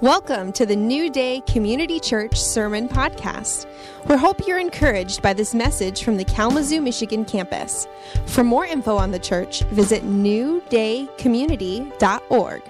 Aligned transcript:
Welcome 0.00 0.52
to 0.52 0.64
the 0.64 0.76
New 0.76 1.10
Day 1.10 1.42
Community 1.48 1.98
Church 1.98 2.40
Sermon 2.40 2.88
Podcast. 2.88 3.66
We 4.08 4.16
hope 4.16 4.46
you're 4.46 4.60
encouraged 4.60 5.22
by 5.22 5.32
this 5.32 5.56
message 5.56 6.04
from 6.04 6.16
the 6.16 6.24
Kalamazoo, 6.24 6.80
Michigan 6.80 7.24
campus. 7.24 7.88
For 8.26 8.44
more 8.44 8.64
info 8.64 8.96
on 8.96 9.10
the 9.10 9.18
church, 9.18 9.62
visit 9.72 10.04
newdaycommunity.org. 10.04 12.62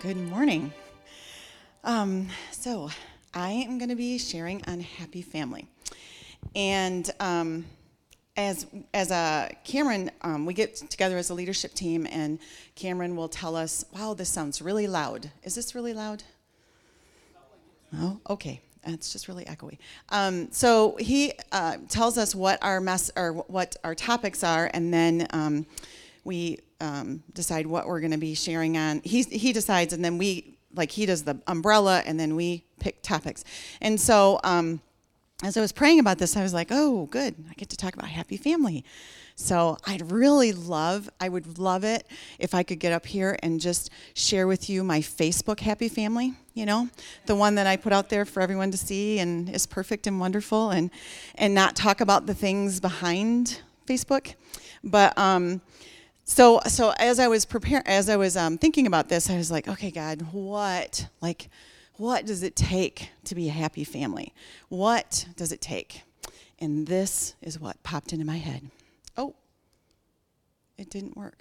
Good 0.00 0.16
morning. 0.16 0.72
Um, 1.84 2.28
so, 2.50 2.88
I 3.34 3.50
am 3.50 3.76
going 3.76 3.90
to 3.90 3.94
be 3.94 4.16
sharing 4.16 4.62
on 4.66 4.80
Happy 4.80 5.20
Family. 5.20 5.68
And 6.56 7.10
um, 7.20 7.66
as 8.36 8.66
as 8.94 9.10
a 9.10 9.50
Cameron, 9.64 10.10
um, 10.22 10.46
we 10.46 10.54
get 10.54 10.76
together 10.76 11.18
as 11.18 11.30
a 11.30 11.34
leadership 11.34 11.74
team, 11.74 12.06
and 12.10 12.38
Cameron 12.74 13.16
will 13.16 13.28
tell 13.28 13.56
us, 13.56 13.84
"Wow, 13.92 14.14
this 14.14 14.28
sounds 14.28 14.62
really 14.62 14.86
loud. 14.86 15.30
Is 15.42 15.54
this 15.54 15.74
really 15.74 15.92
loud?" 15.92 16.22
Oh, 17.94 18.20
okay. 18.30 18.60
It's 18.84 19.12
just 19.12 19.28
really 19.28 19.44
echoey. 19.44 19.78
Um, 20.08 20.50
so 20.50 20.96
he 20.98 21.34
uh, 21.52 21.76
tells 21.88 22.18
us 22.18 22.34
what 22.34 22.58
our 22.62 22.80
mess 22.80 23.10
or 23.14 23.32
what 23.32 23.76
our 23.84 23.94
topics 23.94 24.42
are, 24.42 24.70
and 24.74 24.92
then 24.92 25.26
um, 25.30 25.66
we 26.24 26.58
um, 26.80 27.22
decide 27.32 27.66
what 27.66 27.86
we're 27.86 28.00
going 28.00 28.12
to 28.12 28.18
be 28.18 28.34
sharing 28.34 28.76
on. 28.76 29.00
He 29.04 29.22
he 29.22 29.52
decides, 29.52 29.92
and 29.92 30.04
then 30.04 30.18
we 30.18 30.58
like 30.74 30.90
he 30.90 31.06
does 31.06 31.22
the 31.22 31.38
umbrella, 31.46 32.02
and 32.06 32.18
then 32.18 32.34
we 32.34 32.64
pick 32.80 33.02
topics. 33.02 33.44
And 33.80 34.00
so 34.00 34.40
um, 34.42 34.80
as 35.42 35.56
I 35.56 35.60
was 35.60 35.72
praying 35.72 35.98
about 35.98 36.18
this, 36.18 36.36
I 36.36 36.42
was 36.42 36.54
like, 36.54 36.68
oh, 36.70 37.06
good. 37.06 37.34
I 37.50 37.54
get 37.54 37.68
to 37.70 37.76
talk 37.76 37.94
about 37.94 38.08
happy 38.08 38.36
family. 38.36 38.84
So 39.34 39.76
I'd 39.86 40.12
really 40.12 40.52
love, 40.52 41.10
I 41.20 41.28
would 41.28 41.58
love 41.58 41.84
it 41.84 42.06
if 42.38 42.54
I 42.54 42.62
could 42.62 42.78
get 42.78 42.92
up 42.92 43.06
here 43.06 43.36
and 43.42 43.60
just 43.60 43.90
share 44.14 44.46
with 44.46 44.70
you 44.70 44.84
my 44.84 45.00
Facebook 45.00 45.60
happy 45.60 45.88
family, 45.88 46.34
you 46.54 46.64
know, 46.64 46.88
the 47.26 47.34
one 47.34 47.56
that 47.56 47.66
I 47.66 47.76
put 47.76 47.92
out 47.92 48.08
there 48.08 48.24
for 48.24 48.40
everyone 48.40 48.70
to 48.70 48.76
see 48.76 49.18
and 49.18 49.48
is 49.50 49.66
perfect 49.66 50.06
and 50.06 50.20
wonderful 50.20 50.70
and, 50.70 50.90
and 51.34 51.54
not 51.54 51.74
talk 51.74 52.00
about 52.00 52.26
the 52.26 52.34
things 52.34 52.78
behind 52.78 53.62
Facebook. 53.86 54.34
But, 54.84 55.16
um, 55.18 55.60
so, 56.24 56.60
so 56.68 56.92
as 56.98 57.18
I 57.18 57.26
was 57.26 57.44
preparing, 57.44 57.84
as 57.86 58.08
I 58.08 58.16
was 58.16 58.36
um, 58.36 58.56
thinking 58.56 58.86
about 58.86 59.08
this, 59.08 59.28
I 59.28 59.36
was 59.36 59.50
like, 59.50 59.66
okay, 59.66 59.90
God, 59.90 60.22
what, 60.32 61.08
like, 61.20 61.48
what 61.96 62.26
does 62.26 62.42
it 62.42 62.56
take 62.56 63.10
to 63.24 63.34
be 63.34 63.48
a 63.48 63.52
happy 63.52 63.84
family? 63.84 64.34
What 64.68 65.26
does 65.36 65.52
it 65.52 65.60
take? 65.60 66.02
And 66.58 66.86
this 66.86 67.34
is 67.42 67.58
what 67.58 67.82
popped 67.82 68.12
into 68.12 68.24
my 68.24 68.38
head. 68.38 68.70
Oh, 69.16 69.34
it 70.78 70.90
didn't 70.90 71.16
work. 71.16 71.38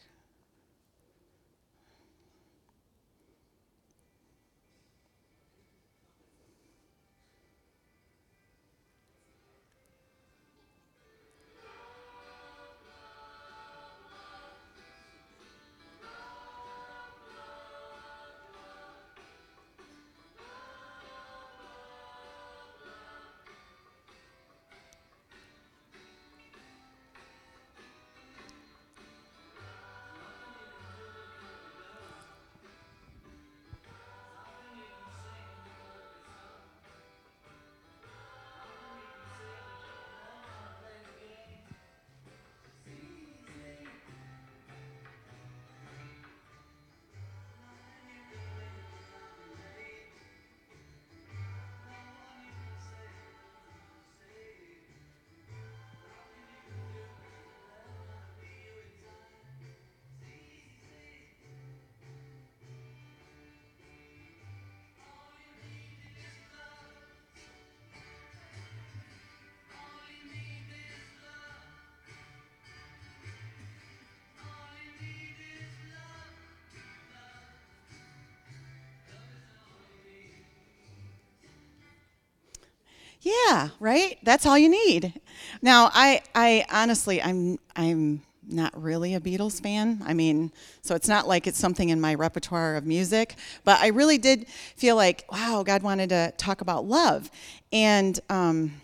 Yeah, 83.22 83.70
right? 83.80 84.18
That's 84.24 84.46
all 84.46 84.58
you 84.58 84.70
need. 84.70 85.14
Now, 85.62 85.92
I, 85.94 86.22
I 86.34 86.66
honestly, 86.72 87.22
I'm, 87.22 87.60
I'm 87.76 88.22
not 88.48 88.80
really 88.80 89.14
a 89.14 89.20
Beatles 89.20 89.62
fan. 89.62 90.02
I 90.06 90.14
mean, 90.14 90.52
so 90.82 90.96
it's 90.96 91.08
not 91.08 91.28
like 91.28 91.46
it's 91.46 91.60
something 91.60 91.90
in 91.90 92.02
my 92.02 92.16
repertoire 92.16 92.76
of 92.76 92.86
music, 92.86 93.36
but 93.64 93.80
I 93.80 93.88
really 93.88 94.18
did 94.18 94.48
feel 94.76 94.96
like, 94.96 95.26
wow, 95.32 95.64
God 95.66 95.84
wanted 95.84 96.10
to 96.10 96.34
talk 96.38 96.62
about 96.62 96.86
love. 96.86 97.30
And 97.72 98.20
um, 98.30 98.82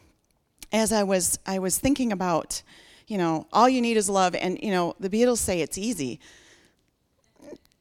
as 0.72 0.92
I 0.94 1.04
was, 1.04 1.40
I 1.46 1.60
was 1.60 1.80
thinking 1.80 2.12
about, 2.12 2.62
you 3.08 3.18
know, 3.18 3.48
all 3.52 3.68
you 3.68 3.82
need 3.82 3.98
is 3.98 4.10
love, 4.10 4.36
and 4.36 4.62
you 4.62 4.72
know, 4.72 4.96
the 5.00 5.10
Beatles 5.10 5.38
say 5.38 5.62
it's 5.62 5.78
easy. 5.78 6.20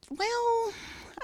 Well, 0.09 0.73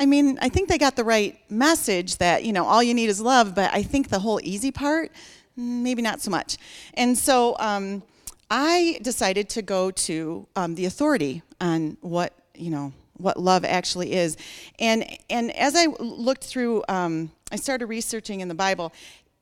I 0.02 0.04
mean, 0.04 0.36
I 0.42 0.48
think 0.48 0.68
they 0.68 0.78
got 0.78 0.96
the 0.96 1.04
right 1.04 1.38
message 1.48 2.16
that, 2.16 2.44
you 2.44 2.52
know, 2.52 2.66
all 2.66 2.82
you 2.82 2.92
need 2.92 3.08
is 3.08 3.20
love, 3.20 3.54
but 3.54 3.72
I 3.72 3.84
think 3.84 4.08
the 4.08 4.18
whole 4.18 4.40
easy 4.42 4.72
part, 4.72 5.12
maybe 5.56 6.02
not 6.02 6.20
so 6.20 6.28
much. 6.28 6.58
And 6.94 7.16
so 7.16 7.54
um, 7.60 8.02
I 8.50 8.98
decided 9.02 9.48
to 9.50 9.62
go 9.62 9.92
to 9.92 10.48
um, 10.56 10.74
the 10.74 10.86
authority 10.86 11.42
on 11.60 11.98
what, 12.00 12.32
you 12.56 12.70
know, 12.70 12.92
what 13.18 13.38
love 13.38 13.64
actually 13.64 14.14
is. 14.14 14.36
And, 14.80 15.06
and 15.30 15.56
as 15.56 15.76
I 15.76 15.86
looked 16.00 16.42
through, 16.42 16.82
um, 16.88 17.30
I 17.52 17.56
started 17.56 17.86
researching 17.86 18.40
in 18.40 18.48
the 18.48 18.56
Bible. 18.56 18.92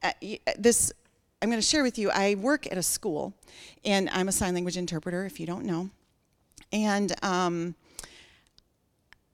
Uh, 0.02 0.12
this, 0.58 0.92
I'm 1.40 1.48
going 1.48 1.58
to 1.58 1.66
share 1.66 1.82
with 1.82 1.96
you, 1.96 2.10
I 2.10 2.34
work 2.34 2.66
at 2.70 2.76
a 2.76 2.82
school, 2.82 3.32
and 3.82 4.10
I'm 4.10 4.28
a 4.28 4.32
sign 4.32 4.52
language 4.52 4.76
interpreter, 4.76 5.24
if 5.24 5.40
you 5.40 5.46
don't 5.46 5.64
know. 5.64 5.88
And 6.70 7.14
um, 7.24 7.76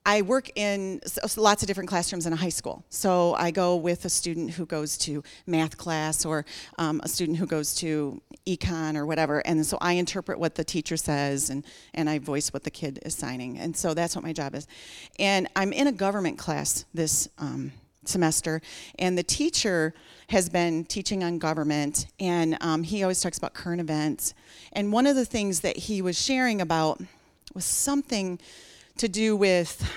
I 0.07 0.21
work 0.21 0.49
in 0.55 1.01
lots 1.35 1.63
of 1.63 1.67
different 1.67 1.89
classrooms 1.89 2.25
in 2.25 2.31
a 2.31 2.37
high 2.37 2.47
school. 2.47 2.85
So 2.89 3.33
I 3.33 3.51
go 3.51 3.75
with 3.75 4.05
a 4.05 4.09
student 4.09 4.51
who 4.51 4.65
goes 4.65 4.97
to 4.99 5.21
math 5.45 5.77
class 5.77 6.23
or 6.23 6.45
um, 6.77 7.01
a 7.03 7.09
student 7.09 7.37
who 7.37 7.45
goes 7.45 7.75
to 7.75 8.21
econ 8.47 8.95
or 8.95 9.05
whatever. 9.05 9.45
And 9.45 9.65
so 9.65 9.77
I 9.81 9.93
interpret 9.93 10.39
what 10.39 10.55
the 10.55 10.63
teacher 10.63 10.95
says 10.95 11.49
and, 11.49 11.65
and 11.93 12.09
I 12.09 12.19
voice 12.19 12.53
what 12.53 12.63
the 12.63 12.71
kid 12.71 12.99
is 13.05 13.15
signing. 13.15 13.57
And 13.57 13.75
so 13.75 13.93
that's 13.93 14.15
what 14.15 14.23
my 14.23 14.31
job 14.31 14.55
is. 14.55 14.65
And 15.19 15.49
I'm 15.57 15.73
in 15.73 15.87
a 15.87 15.91
government 15.91 16.37
class 16.37 16.85
this 16.93 17.27
um, 17.37 17.73
semester, 18.05 18.61
and 18.97 19.17
the 19.17 19.23
teacher 19.23 19.93
has 20.29 20.47
been 20.47 20.85
teaching 20.85 21.21
on 21.21 21.37
government, 21.37 22.07
and 22.17 22.57
um, 22.61 22.83
he 22.83 23.03
always 23.03 23.19
talks 23.19 23.37
about 23.37 23.53
current 23.53 23.81
events. 23.81 24.33
And 24.71 24.93
one 24.93 25.05
of 25.05 25.17
the 25.17 25.25
things 25.25 25.59
that 25.61 25.75
he 25.75 26.01
was 26.01 26.17
sharing 26.21 26.61
about 26.61 27.01
was 27.53 27.65
something 27.65 28.39
to 28.99 29.07
do 29.07 29.35
with, 29.35 29.89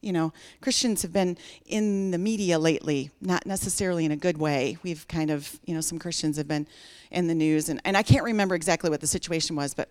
you 0.00 0.12
know, 0.12 0.32
Christians 0.60 1.02
have 1.02 1.12
been 1.12 1.36
in 1.66 2.10
the 2.10 2.18
media 2.18 2.58
lately, 2.58 3.10
not 3.20 3.46
necessarily 3.46 4.04
in 4.04 4.12
a 4.12 4.16
good 4.16 4.38
way. 4.38 4.78
We've 4.82 5.06
kind 5.08 5.30
of, 5.30 5.58
you 5.64 5.74
know, 5.74 5.80
some 5.80 5.98
Christians 5.98 6.36
have 6.36 6.48
been 6.48 6.66
in 7.10 7.26
the 7.26 7.34
news, 7.34 7.68
and, 7.68 7.80
and 7.84 7.96
I 7.96 8.02
can't 8.02 8.24
remember 8.24 8.54
exactly 8.54 8.90
what 8.90 9.00
the 9.00 9.06
situation 9.06 9.56
was, 9.56 9.74
but 9.74 9.88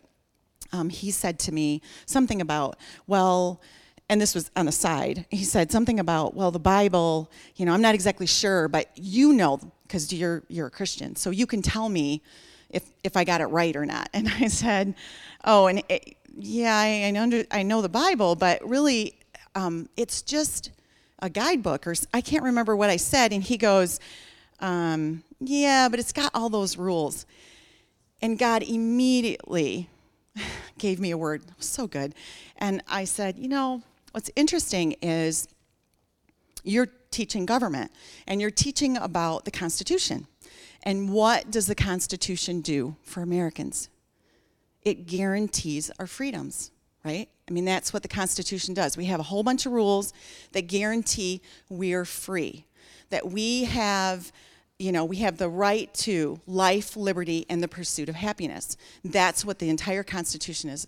um, 0.71 0.89
he 0.89 1.11
said 1.11 1.39
to 1.39 1.51
me 1.51 1.81
something 2.05 2.41
about, 2.41 2.77
well, 3.05 3.61
and 4.09 4.21
this 4.21 4.33
was 4.33 4.51
on 4.55 4.65
the 4.65 4.71
side, 4.71 5.25
he 5.29 5.43
said 5.43 5.71
something 5.71 5.99
about, 5.99 6.33
well, 6.33 6.51
the 6.51 6.59
Bible, 6.59 7.29
you 7.55 7.65
know, 7.65 7.73
I'm 7.73 7.81
not 7.81 7.95
exactly 7.95 8.25
sure, 8.25 8.67
but 8.67 8.89
you 8.95 9.33
know, 9.33 9.59
because 9.83 10.13
you're, 10.13 10.43
you're 10.47 10.67
a 10.67 10.71
Christian, 10.71 11.15
so 11.15 11.29
you 11.29 11.45
can 11.45 11.61
tell 11.61 11.89
me 11.89 12.21
if, 12.69 12.83
if 13.03 13.15
I 13.15 13.23
got 13.23 13.41
it 13.41 13.45
right 13.45 13.75
or 13.75 13.85
not. 13.85 14.09
And 14.13 14.27
I 14.27 14.47
said, 14.47 14.95
oh, 15.45 15.67
and 15.67 15.83
it, 15.87 16.16
yeah, 16.39 16.75
I, 16.77 17.05
I, 17.05 17.11
know, 17.11 17.43
I 17.51 17.63
know 17.63 17.81
the 17.81 17.89
Bible, 17.89 18.35
but 18.35 18.67
really, 18.67 19.17
um, 19.55 19.89
it's 19.97 20.21
just 20.21 20.71
a 21.19 21.29
guidebook, 21.29 21.87
or 21.87 21.95
I 22.13 22.21
can't 22.21 22.43
remember 22.43 22.75
what 22.75 22.89
I 22.89 22.97
said. 22.97 23.33
And 23.33 23.41
he 23.41 23.57
goes, 23.57 23.99
um, 24.59 25.23
yeah, 25.39 25.89
but 25.89 25.99
it's 25.99 26.13
got 26.13 26.31
all 26.33 26.49
those 26.49 26.77
rules. 26.77 27.25
And 28.21 28.37
God 28.37 28.63
immediately 28.63 29.89
gave 30.77 30.99
me 30.99 31.11
a 31.11 31.17
word, 31.17 31.43
so 31.59 31.87
good. 31.87 32.13
And 32.57 32.83
I 32.87 33.05
said, 33.05 33.37
you 33.39 33.47
know, 33.47 33.81
what's 34.11 34.29
interesting 34.35 34.95
is 35.01 35.47
you're 36.63 36.87
teaching 37.11 37.45
government 37.45 37.91
and 38.27 38.41
you're 38.41 38.51
teaching 38.51 38.97
about 38.97 39.45
the 39.45 39.51
Constitution. 39.51 40.27
And 40.83 41.11
what 41.11 41.49
does 41.49 41.67
the 41.67 41.75
Constitution 41.75 42.61
do 42.61 42.95
for 43.01 43.21
Americans? 43.21 43.89
It 44.87 45.05
guarantees 45.05 45.91
our 45.99 46.07
freedoms, 46.07 46.71
right? 47.03 47.27
I 47.49 47.51
mean, 47.51 47.65
that's 47.65 47.91
what 47.91 48.03
the 48.03 48.07
Constitution 48.07 48.73
does. 48.73 48.95
We 48.95 49.03
have 49.07 49.19
a 49.19 49.23
whole 49.23 49.43
bunch 49.43 49.65
of 49.65 49.73
rules 49.73 50.13
that 50.53 50.67
guarantee 50.67 51.41
we're 51.67 52.05
free, 52.05 52.63
that 53.09 53.29
we 53.29 53.65
have 53.65 54.31
you 54.79 54.93
know, 54.93 55.03
we 55.03 55.17
have 55.17 55.39
the 55.39 55.49
right 55.49 55.93
to 55.95 56.39
life, 56.47 56.95
liberty, 56.95 57.45
and 57.49 57.61
the 57.61 57.67
pursuit 57.67 58.07
of 58.07 58.15
happiness. 58.15 58.77
That's 59.03 59.43
what 59.43 59.59
the 59.59 59.69
entire 59.69 60.03
Constitution 60.03 60.69
is, 60.69 60.87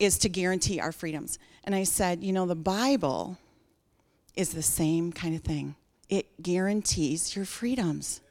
is 0.00 0.18
to 0.18 0.28
guarantee 0.28 0.80
our 0.80 0.90
freedoms. 0.90 1.38
And 1.62 1.72
I 1.72 1.84
said, 1.84 2.24
you 2.24 2.32
know, 2.32 2.46
the 2.46 2.56
Bible 2.56 3.38
is 4.34 4.54
the 4.54 4.62
same 4.62 5.12
kind 5.12 5.36
of 5.36 5.42
thing. 5.42 5.76
It 6.08 6.42
guarantees 6.42 7.36
your 7.36 7.44
freedoms. 7.44 8.22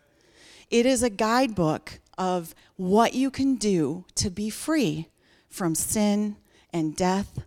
It 0.70 0.86
is 0.86 1.04
a 1.04 1.10
guidebook 1.10 2.00
of 2.18 2.54
what 2.76 3.14
you 3.14 3.32
can 3.32 3.56
do 3.56 4.06
to 4.16 4.30
be 4.30 4.50
free 4.50 5.10
from 5.50 5.76
sin 5.76 6.36
and 6.72 6.96
death 6.96 7.44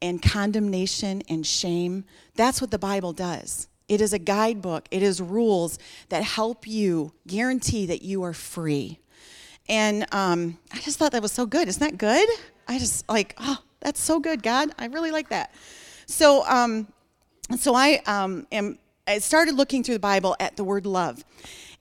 and 0.00 0.22
condemnation 0.22 1.22
and 1.28 1.46
shame. 1.46 2.04
That's 2.34 2.60
what 2.60 2.70
the 2.70 2.78
Bible 2.78 3.12
does. 3.12 3.68
It 3.88 4.00
is 4.00 4.12
a 4.12 4.18
guidebook, 4.18 4.88
it 4.90 5.02
is 5.02 5.20
rules 5.20 5.78
that 6.08 6.22
help 6.22 6.66
you 6.66 7.12
guarantee 7.26 7.86
that 7.86 8.02
you 8.02 8.22
are 8.22 8.32
free. 8.32 8.98
And 9.68 10.06
um, 10.12 10.58
I 10.72 10.78
just 10.78 10.98
thought 10.98 11.12
that 11.12 11.22
was 11.22 11.32
so 11.32 11.46
good. 11.46 11.68
Isn't 11.68 11.80
that 11.80 11.98
good? 11.98 12.28
I 12.66 12.78
just 12.78 13.08
like, 13.08 13.34
oh, 13.38 13.58
that's 13.80 14.00
so 14.00 14.18
good, 14.18 14.42
God. 14.42 14.70
I 14.78 14.86
really 14.86 15.10
like 15.10 15.28
that. 15.28 15.54
So, 16.06 16.44
um, 16.46 16.88
so 17.58 17.74
I 17.74 18.00
um, 18.06 18.46
am. 18.50 18.78
I 19.06 19.18
started 19.18 19.56
looking 19.56 19.82
through 19.82 19.96
the 19.96 20.00
Bible 20.00 20.36
at 20.38 20.56
the 20.56 20.62
word 20.62 20.86
love. 20.86 21.24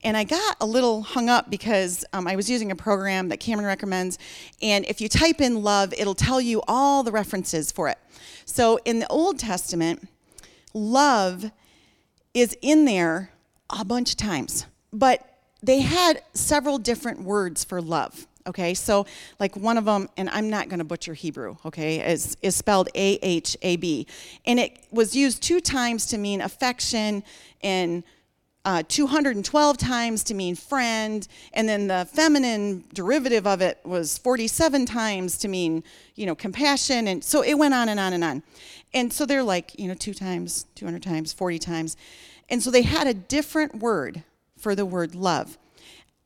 And 0.03 0.17
I 0.17 0.23
got 0.23 0.57
a 0.59 0.65
little 0.65 1.03
hung 1.03 1.29
up 1.29 1.49
because 1.49 2.03
um, 2.13 2.27
I 2.27 2.35
was 2.35 2.49
using 2.49 2.71
a 2.71 2.75
program 2.75 3.29
that 3.29 3.39
Cameron 3.39 3.67
recommends. 3.67 4.17
And 4.61 4.85
if 4.85 4.99
you 4.99 5.07
type 5.07 5.41
in 5.41 5.61
love, 5.61 5.93
it'll 5.95 6.15
tell 6.15 6.41
you 6.41 6.61
all 6.67 7.03
the 7.03 7.11
references 7.11 7.71
for 7.71 7.87
it. 7.87 7.99
So 8.45 8.79
in 8.85 8.99
the 8.99 9.07
Old 9.07 9.37
Testament, 9.37 10.07
love 10.73 11.51
is 12.33 12.57
in 12.61 12.85
there 12.85 13.31
a 13.69 13.85
bunch 13.85 14.11
of 14.11 14.17
times. 14.17 14.65
But 14.91 15.27
they 15.61 15.81
had 15.81 16.23
several 16.33 16.79
different 16.79 17.21
words 17.21 17.63
for 17.63 17.81
love. 17.81 18.27
Okay, 18.47 18.73
so 18.73 19.05
like 19.39 19.55
one 19.55 19.77
of 19.77 19.85
them, 19.85 20.09
and 20.17 20.27
I'm 20.31 20.49
not 20.49 20.67
going 20.67 20.79
to 20.79 20.83
butcher 20.83 21.13
Hebrew, 21.13 21.57
okay, 21.63 21.99
is, 22.11 22.35
is 22.41 22.55
spelled 22.55 22.89
A 22.95 23.19
H 23.21 23.55
A 23.61 23.75
B. 23.75 24.07
And 24.47 24.59
it 24.59 24.79
was 24.89 25.15
used 25.15 25.43
two 25.43 25.61
times 25.61 26.07
to 26.07 26.17
mean 26.17 26.41
affection 26.41 27.23
and 27.61 28.03
uh, 28.63 28.83
212 28.87 29.77
times 29.77 30.23
to 30.25 30.33
mean 30.33 30.55
friend, 30.55 31.27
and 31.53 31.67
then 31.67 31.87
the 31.87 32.07
feminine 32.11 32.83
derivative 32.93 33.47
of 33.47 33.61
it 33.61 33.79
was 33.83 34.17
47 34.19 34.85
times 34.85 35.37
to 35.39 35.47
mean, 35.47 35.83
you 36.15 36.25
know, 36.25 36.35
compassion, 36.35 37.07
and 37.07 37.23
so 37.23 37.41
it 37.41 37.55
went 37.55 37.73
on 37.73 37.89
and 37.89 37.99
on 37.99 38.13
and 38.13 38.23
on. 38.23 38.43
And 38.93 39.11
so 39.11 39.25
they're 39.25 39.43
like, 39.43 39.77
you 39.79 39.87
know, 39.87 39.93
two 39.93 40.13
times, 40.13 40.65
200 40.75 41.01
times, 41.01 41.33
40 41.33 41.57
times. 41.59 41.97
And 42.49 42.61
so 42.61 42.69
they 42.69 42.83
had 42.83 43.07
a 43.07 43.13
different 43.13 43.75
word 43.75 44.23
for 44.57 44.75
the 44.75 44.85
word 44.85 45.15
love. 45.15 45.57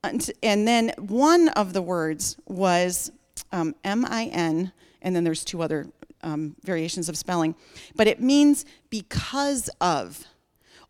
And, 0.03 0.29
and 0.43 0.67
then 0.67 0.91
one 0.97 1.49
of 1.49 1.73
the 1.73 1.81
words 1.81 2.35
was 2.47 3.11
um, 3.51 3.75
M 3.83 4.05
I 4.05 4.25
N, 4.25 4.71
and 5.01 5.15
then 5.15 5.23
there's 5.23 5.45
two 5.45 5.61
other 5.61 5.87
um, 6.21 6.55
variations 6.63 7.07
of 7.07 7.17
spelling, 7.17 7.55
but 7.95 8.07
it 8.07 8.19
means 8.19 8.65
because 8.89 9.69
of 9.79 10.25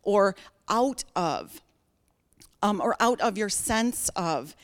or 0.02 0.34
out 0.68 1.04
of, 1.14 1.60
um, 2.62 2.80
or 2.80 2.96
out 3.00 3.20
of 3.20 3.38
your 3.38 3.48
sense 3.48 4.08
of. 4.16 4.56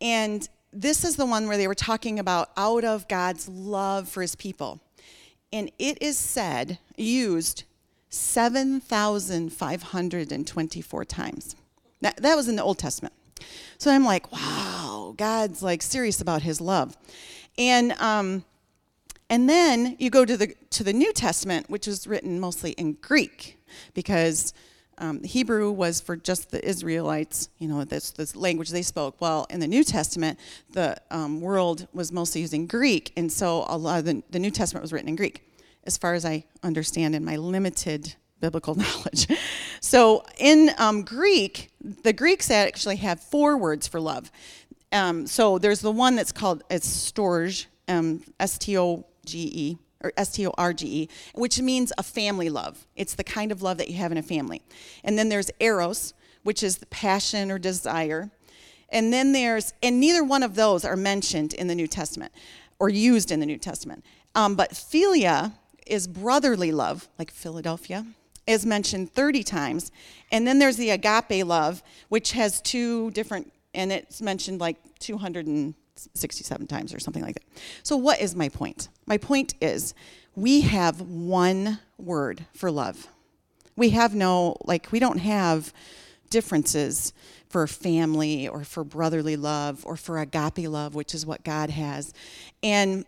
And 0.00 0.48
this 0.72 1.04
is 1.04 1.16
the 1.16 1.26
one 1.26 1.48
where 1.48 1.56
they 1.56 1.68
were 1.68 1.74
talking 1.74 2.18
about 2.18 2.50
out 2.56 2.84
of 2.84 3.08
God's 3.08 3.48
love 3.48 4.08
for 4.08 4.22
his 4.22 4.34
people. 4.34 4.80
And 5.52 5.70
it 5.78 6.00
is 6.00 6.16
said, 6.16 6.78
used 6.96 7.64
7,524 8.08 11.04
times. 11.04 11.56
That, 12.00 12.16
that 12.18 12.34
was 12.34 12.48
in 12.48 12.56
the 12.56 12.62
Old 12.62 12.78
Testament. 12.78 13.12
So 13.78 13.90
I'm 13.90 14.04
like, 14.04 14.30
wow, 14.32 15.14
God's 15.16 15.62
like 15.62 15.82
serious 15.82 16.20
about 16.20 16.42
his 16.42 16.60
love. 16.60 16.96
And, 17.58 17.92
um, 17.92 18.44
and 19.28 19.48
then 19.48 19.96
you 19.98 20.10
go 20.10 20.24
to 20.24 20.36
the, 20.36 20.54
to 20.70 20.84
the 20.84 20.92
New 20.92 21.12
Testament, 21.12 21.70
which 21.70 21.86
was 21.86 22.06
written 22.06 22.40
mostly 22.40 22.72
in 22.72 22.94
Greek, 22.94 23.58
because 23.94 24.52
um, 24.98 25.22
Hebrew 25.22 25.70
was 25.70 26.00
for 26.00 26.16
just 26.16 26.50
the 26.50 26.66
Israelites, 26.66 27.48
you 27.58 27.68
know, 27.68 27.84
that's 27.84 28.10
the 28.10 28.30
language 28.38 28.70
they 28.70 28.82
spoke. 28.82 29.20
Well, 29.20 29.46
in 29.50 29.60
the 29.60 29.66
New 29.66 29.84
Testament, 29.84 30.38
the 30.70 30.96
um, 31.10 31.40
world 31.40 31.88
was 31.92 32.12
mostly 32.12 32.40
using 32.40 32.66
Greek, 32.66 33.12
and 33.16 33.32
so 33.32 33.64
a 33.68 33.76
lot 33.76 34.00
of 34.00 34.04
the, 34.04 34.22
the 34.30 34.38
New 34.38 34.50
Testament 34.50 34.82
was 34.82 34.92
written 34.92 35.08
in 35.08 35.16
Greek 35.16 35.44
as 35.84 35.96
far 35.96 36.14
as 36.14 36.24
I 36.24 36.44
understand 36.62 37.14
in 37.14 37.24
my 37.24 37.36
limited 37.36 38.14
biblical 38.40 38.74
knowledge. 38.76 39.26
So 39.80 40.24
in 40.38 40.70
um, 40.78 41.02
Greek, 41.02 41.70
the 42.02 42.12
Greeks 42.12 42.50
actually 42.50 42.96
have 42.96 43.20
four 43.20 43.56
words 43.56 43.88
for 43.88 44.00
love. 44.00 44.30
Um, 44.92 45.26
so 45.26 45.58
there's 45.58 45.80
the 45.80 45.90
one 45.90 46.16
that's 46.16 46.32
called 46.32 46.62
it's 46.70 46.86
storge, 47.10 47.66
um, 47.88 48.22
S-T-O-G-E 48.38 49.78
or 50.02 50.12
S-T-O-R-G-E, 50.16 51.08
which 51.34 51.60
means 51.60 51.92
a 51.96 52.02
family 52.02 52.48
love. 52.48 52.86
It's 52.96 53.14
the 53.14 53.24
kind 53.24 53.52
of 53.52 53.62
love 53.62 53.78
that 53.78 53.88
you 53.88 53.96
have 53.96 54.12
in 54.12 54.18
a 54.18 54.22
family. 54.22 54.62
And 55.04 55.18
then 55.18 55.28
there's 55.28 55.50
eros, 55.60 56.14
which 56.42 56.62
is 56.62 56.78
the 56.78 56.86
passion 56.86 57.50
or 57.50 57.58
desire. 57.58 58.30
And 58.88 59.12
then 59.12 59.32
there's 59.32 59.72
and 59.82 60.00
neither 60.00 60.22
one 60.22 60.42
of 60.42 60.54
those 60.54 60.84
are 60.84 60.96
mentioned 60.96 61.54
in 61.54 61.66
the 61.66 61.74
New 61.74 61.86
Testament 61.86 62.32
or 62.78 62.88
used 62.88 63.30
in 63.30 63.40
the 63.40 63.46
New 63.46 63.58
Testament. 63.58 64.04
Um, 64.34 64.54
but 64.54 64.72
philia 64.72 65.52
is 65.86 66.06
brotherly 66.06 66.72
love, 66.72 67.08
like 67.18 67.30
Philadelphia, 67.30 68.06
is 68.46 68.66
mentioned 68.66 69.12
30 69.12 69.42
times. 69.42 69.92
And 70.30 70.46
then 70.46 70.58
there's 70.58 70.76
the 70.76 70.90
agape 70.90 71.46
love, 71.46 71.82
which 72.08 72.32
has 72.32 72.60
two 72.60 73.10
different, 73.12 73.52
and 73.74 73.92
it's 73.92 74.20
mentioned 74.20 74.60
like 74.60 74.76
267 76.04 76.66
times 76.66 76.94
or 76.94 77.00
something 77.00 77.22
like 77.22 77.34
that. 77.34 77.44
So, 77.82 77.96
what 77.96 78.20
is 78.20 78.34
my 78.34 78.48
point? 78.48 78.88
My 79.06 79.18
point 79.18 79.54
is 79.60 79.94
we 80.34 80.62
have 80.62 81.00
one 81.00 81.78
word 81.98 82.46
for 82.54 82.70
love. 82.70 83.08
We 83.76 83.90
have 83.90 84.14
no, 84.14 84.56
like, 84.64 84.92
we 84.92 84.98
don't 84.98 85.18
have 85.18 85.72
differences 86.30 87.12
for 87.48 87.66
family 87.66 88.48
or 88.48 88.64
for 88.64 88.84
brotherly 88.84 89.36
love 89.36 89.84
or 89.84 89.96
for 89.96 90.18
agape 90.18 90.68
love, 90.68 90.94
which 90.94 91.14
is 91.14 91.26
what 91.26 91.44
God 91.44 91.70
has. 91.70 92.12
And 92.62 93.04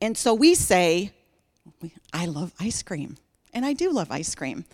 and 0.00 0.18
so 0.18 0.34
we 0.34 0.54
say 0.54 1.12
I 2.12 2.26
love 2.26 2.52
ice 2.60 2.82
cream. 2.82 3.16
And 3.52 3.64
I 3.64 3.72
do 3.72 3.90
love 3.90 4.10
ice 4.10 4.34
cream. 4.34 4.64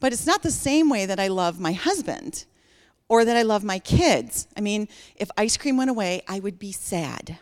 But 0.00 0.12
it's 0.12 0.26
not 0.26 0.42
the 0.42 0.50
same 0.50 0.88
way 0.88 1.06
that 1.06 1.18
I 1.18 1.28
love 1.28 1.60
my 1.60 1.72
husband 1.72 2.46
or 3.08 3.24
that 3.24 3.36
I 3.36 3.42
love 3.42 3.64
my 3.64 3.78
kids. 3.78 4.46
I 4.56 4.60
mean, 4.60 4.88
if 5.16 5.30
ice 5.36 5.56
cream 5.56 5.76
went 5.76 5.90
away, 5.90 6.22
I 6.28 6.40
would 6.40 6.58
be 6.58 6.72
sad. 6.72 7.38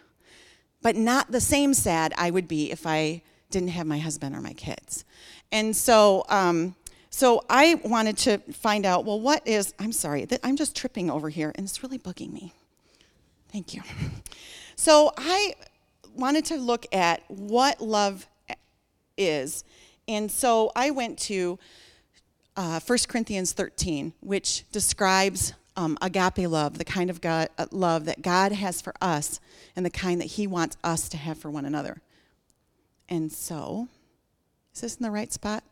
But 0.82 0.96
not 0.96 1.32
the 1.32 1.40
same 1.40 1.74
sad 1.74 2.14
I 2.16 2.30
would 2.30 2.46
be 2.46 2.70
if 2.70 2.86
I 2.86 3.22
didn't 3.50 3.70
have 3.70 3.86
my 3.86 3.98
husband 3.98 4.34
or 4.34 4.40
my 4.40 4.52
kids. 4.52 5.04
And 5.50 5.74
so, 5.74 6.24
um, 6.28 6.76
so 7.10 7.42
I 7.48 7.80
wanted 7.84 8.16
to 8.18 8.38
find 8.52 8.84
out 8.84 9.04
well, 9.04 9.20
what 9.20 9.46
is, 9.46 9.74
I'm 9.78 9.92
sorry, 9.92 10.26
I'm 10.42 10.56
just 10.56 10.76
tripping 10.76 11.10
over 11.10 11.28
here 11.28 11.52
and 11.54 11.66
it's 11.66 11.82
really 11.82 11.98
bugging 11.98 12.32
me. 12.32 12.52
Thank 13.52 13.74
you. 13.74 13.82
So 14.78 15.10
I 15.16 15.54
wanted 16.14 16.44
to 16.46 16.56
look 16.56 16.84
at 16.92 17.22
what 17.28 17.80
love 17.80 18.28
is. 19.16 19.64
And 20.06 20.30
so 20.30 20.70
I 20.76 20.90
went 20.90 21.18
to 21.20 21.58
uh, 22.56 22.80
1 22.80 22.98
Corinthians 23.08 23.52
13, 23.52 24.12
which 24.20 24.64
describes 24.72 25.52
um, 25.76 25.98
agape 26.00 26.48
love, 26.48 26.78
the 26.78 26.84
kind 26.84 27.10
of 27.10 27.20
God, 27.20 27.48
uh, 27.58 27.66
love 27.70 28.06
that 28.06 28.22
God 28.22 28.52
has 28.52 28.80
for 28.80 28.94
us 29.00 29.40
and 29.74 29.84
the 29.84 29.90
kind 29.90 30.20
that 30.20 30.26
He 30.26 30.46
wants 30.46 30.76
us 30.82 31.08
to 31.10 31.16
have 31.16 31.38
for 31.38 31.50
one 31.50 31.66
another. 31.66 32.00
And 33.08 33.30
so, 33.30 33.88
is 34.74 34.80
this 34.80 34.96
in 34.96 35.02
the 35.02 35.10
right 35.10 35.32
spot? 35.32 35.62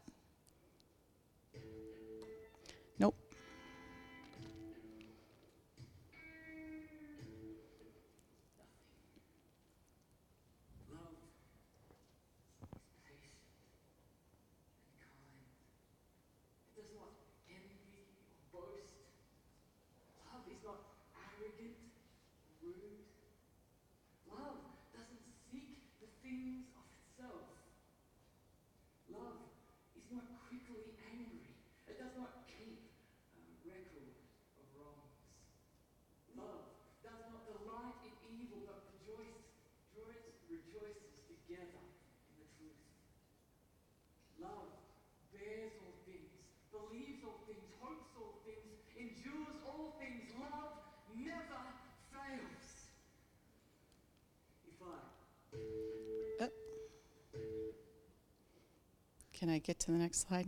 Can 59.45 59.53
I 59.53 59.59
get 59.59 59.79
to 59.81 59.91
the 59.91 59.99
next 59.99 60.27
slide? 60.27 60.47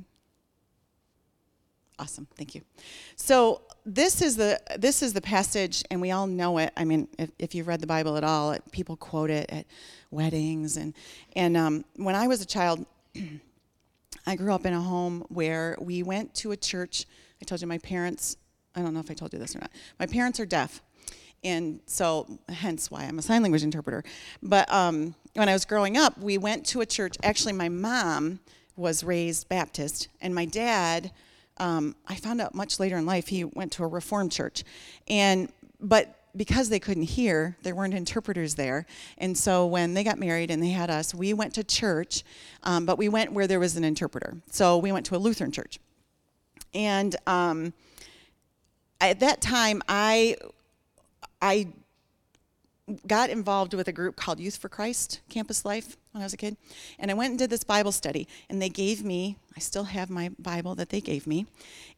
Awesome, 1.98 2.26
thank 2.34 2.54
you. 2.54 2.62
So 3.14 3.60
this 3.84 4.22
is 4.22 4.36
the 4.36 4.58
this 4.78 5.02
is 5.02 5.12
the 5.12 5.20
passage, 5.20 5.84
and 5.90 6.00
we 6.00 6.12
all 6.12 6.26
know 6.26 6.56
it. 6.56 6.72
I 6.78 6.86
mean, 6.86 7.06
if, 7.18 7.30
if 7.38 7.54
you've 7.54 7.68
read 7.68 7.82
the 7.82 7.86
Bible 7.86 8.16
at 8.16 8.24
all, 8.24 8.52
it, 8.52 8.62
people 8.72 8.96
quote 8.96 9.28
it 9.28 9.50
at 9.52 9.66
weddings, 10.10 10.78
and 10.78 10.94
and 11.34 11.58
um, 11.58 11.84
when 11.96 12.14
I 12.14 12.26
was 12.26 12.40
a 12.40 12.46
child, 12.46 12.86
I 14.26 14.34
grew 14.34 14.54
up 14.54 14.64
in 14.64 14.72
a 14.72 14.80
home 14.80 15.26
where 15.28 15.76
we 15.78 16.02
went 16.02 16.34
to 16.36 16.52
a 16.52 16.56
church. 16.56 17.04
I 17.42 17.44
told 17.44 17.60
you 17.60 17.66
my 17.66 17.76
parents. 17.76 18.38
I 18.74 18.80
don't 18.80 18.94
know 18.94 19.00
if 19.00 19.10
I 19.10 19.14
told 19.14 19.34
you 19.34 19.38
this 19.38 19.54
or 19.54 19.58
not. 19.58 19.70
My 20.00 20.06
parents 20.06 20.40
are 20.40 20.46
deaf, 20.46 20.80
and 21.44 21.80
so 21.84 22.38
hence 22.48 22.90
why 22.90 23.02
I'm 23.04 23.18
a 23.18 23.22
sign 23.22 23.42
language 23.42 23.62
interpreter. 23.62 24.04
But 24.42 24.72
um, 24.72 25.14
when 25.34 25.50
I 25.50 25.52
was 25.52 25.66
growing 25.66 25.98
up, 25.98 26.16
we 26.16 26.38
went 26.38 26.64
to 26.68 26.80
a 26.80 26.86
church. 26.86 27.16
Actually, 27.22 27.52
my 27.52 27.68
mom 27.68 28.40
was 28.76 29.02
raised 29.02 29.48
Baptist, 29.48 30.08
and 30.20 30.34
my 30.34 30.44
dad 30.44 31.10
um, 31.58 31.96
I 32.06 32.16
found 32.16 32.40
out 32.40 32.54
much 32.54 32.78
later 32.78 32.96
in 32.96 33.06
life 33.06 33.28
he 33.28 33.44
went 33.44 33.72
to 33.72 33.84
a 33.84 33.86
Reformed 33.86 34.32
church, 34.32 34.64
and 35.08 35.50
but 35.80 36.14
because 36.36 36.68
they 36.68 36.78
couldn't 36.78 37.04
hear, 37.04 37.56
there 37.62 37.74
weren't 37.74 37.94
interpreters 37.94 38.56
there, 38.56 38.84
and 39.16 39.36
so 39.36 39.66
when 39.66 39.94
they 39.94 40.04
got 40.04 40.18
married 40.18 40.50
and 40.50 40.62
they 40.62 40.70
had 40.70 40.90
us, 40.90 41.14
we 41.14 41.32
went 41.32 41.54
to 41.54 41.64
church, 41.64 42.24
um, 42.62 42.84
but 42.84 42.98
we 42.98 43.08
went 43.08 43.32
where 43.32 43.46
there 43.46 43.60
was 43.60 43.76
an 43.76 43.84
interpreter. 43.84 44.36
So 44.50 44.76
we 44.76 44.92
went 44.92 45.06
to 45.06 45.16
a 45.16 45.18
Lutheran 45.18 45.50
church, 45.50 45.78
and 46.74 47.16
um, 47.26 47.72
at 49.00 49.20
that 49.20 49.40
time 49.40 49.82
I 49.88 50.36
I 51.40 51.68
got 53.06 53.30
involved 53.30 53.74
with 53.74 53.88
a 53.88 53.92
group 53.92 54.14
called 54.14 54.38
Youth 54.38 54.56
for 54.56 54.68
Christ 54.68 55.20
Campus 55.28 55.64
Life 55.64 55.96
when 56.12 56.22
I 56.22 56.24
was 56.24 56.32
a 56.32 56.36
kid. 56.36 56.56
And 56.98 57.10
I 57.10 57.14
went 57.14 57.30
and 57.30 57.38
did 57.38 57.50
this 57.50 57.64
Bible 57.64 57.90
study. 57.90 58.28
And 58.48 58.62
they 58.62 58.68
gave 58.68 59.04
me, 59.04 59.36
I 59.56 59.60
still 59.60 59.84
have 59.84 60.08
my 60.08 60.30
Bible 60.38 60.74
that 60.76 60.90
they 60.90 61.00
gave 61.00 61.26
me. 61.26 61.46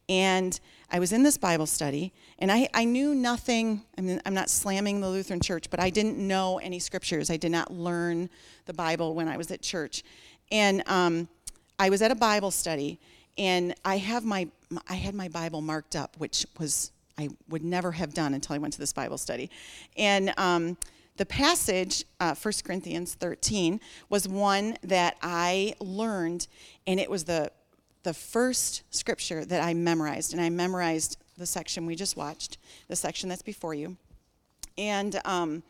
And 0.07 0.59
I 0.91 0.97
was 0.99 1.13
in 1.13 1.21
this 1.21 1.37
Bible 1.37 1.67
study. 1.67 2.11
And 2.39 2.51
I, 2.51 2.67
I 2.73 2.85
knew 2.85 3.13
nothing. 3.13 3.83
I 3.97 4.01
mean, 4.01 4.19
I'm 4.25 4.33
not 4.33 4.49
slamming 4.49 5.01
the 5.01 5.09
Lutheran 5.09 5.41
church, 5.41 5.69
but 5.69 5.79
I 5.79 5.91
didn't 5.91 6.17
know 6.17 6.57
any 6.57 6.79
scriptures. 6.79 7.29
I 7.29 7.37
did 7.37 7.51
not 7.51 7.71
learn 7.71 8.29
the 8.65 8.73
Bible 8.73 9.13
when 9.13 9.27
I 9.27 9.37
was 9.37 9.51
at 9.51 9.61
church. 9.61 10.03
And 10.51 10.81
um, 10.87 11.29
I 11.77 11.91
was 11.91 12.01
at 12.01 12.09
a 12.09 12.15
Bible 12.15 12.49
study. 12.49 12.99
And 13.37 13.75
I 13.85 13.97
have 13.97 14.25
my 14.25 14.47
I 14.87 14.95
had 14.95 15.15
my 15.15 15.29
Bible 15.29 15.61
marked 15.61 15.95
up, 15.95 16.15
which 16.17 16.45
was 16.59 16.91
I 17.19 17.27
would 17.49 17.65
never 17.65 17.91
have 17.91 18.13
done 18.13 18.33
until 18.33 18.55
I 18.55 18.59
went 18.59 18.73
to 18.75 18.79
this 18.79 18.93
Bible 18.93 19.17
study. 19.17 19.51
And 19.97 20.33
um, 20.37 20.77
the 21.17 21.25
passage, 21.25 22.05
uh, 22.21 22.33
1 22.33 22.53
Corinthians 22.63 23.15
13, 23.15 23.81
was 24.07 24.25
one 24.25 24.77
that 24.83 25.17
I 25.21 25.73
learned, 25.81 26.47
and 26.87 26.97
it 26.97 27.09
was 27.09 27.25
the, 27.25 27.51
the 28.03 28.13
first 28.13 28.83
scripture 28.89 29.43
that 29.43 29.61
I 29.61 29.73
memorized. 29.73 30.31
And 30.31 30.41
I 30.41 30.49
memorized 30.49 31.17
the 31.37 31.45
section 31.45 31.85
we 31.85 31.95
just 31.95 32.15
watched, 32.15 32.57
the 32.87 32.95
section 32.95 33.27
that's 33.27 33.41
before 33.41 33.73
you. 33.73 33.97
And, 34.77 35.19
um, 35.25 35.63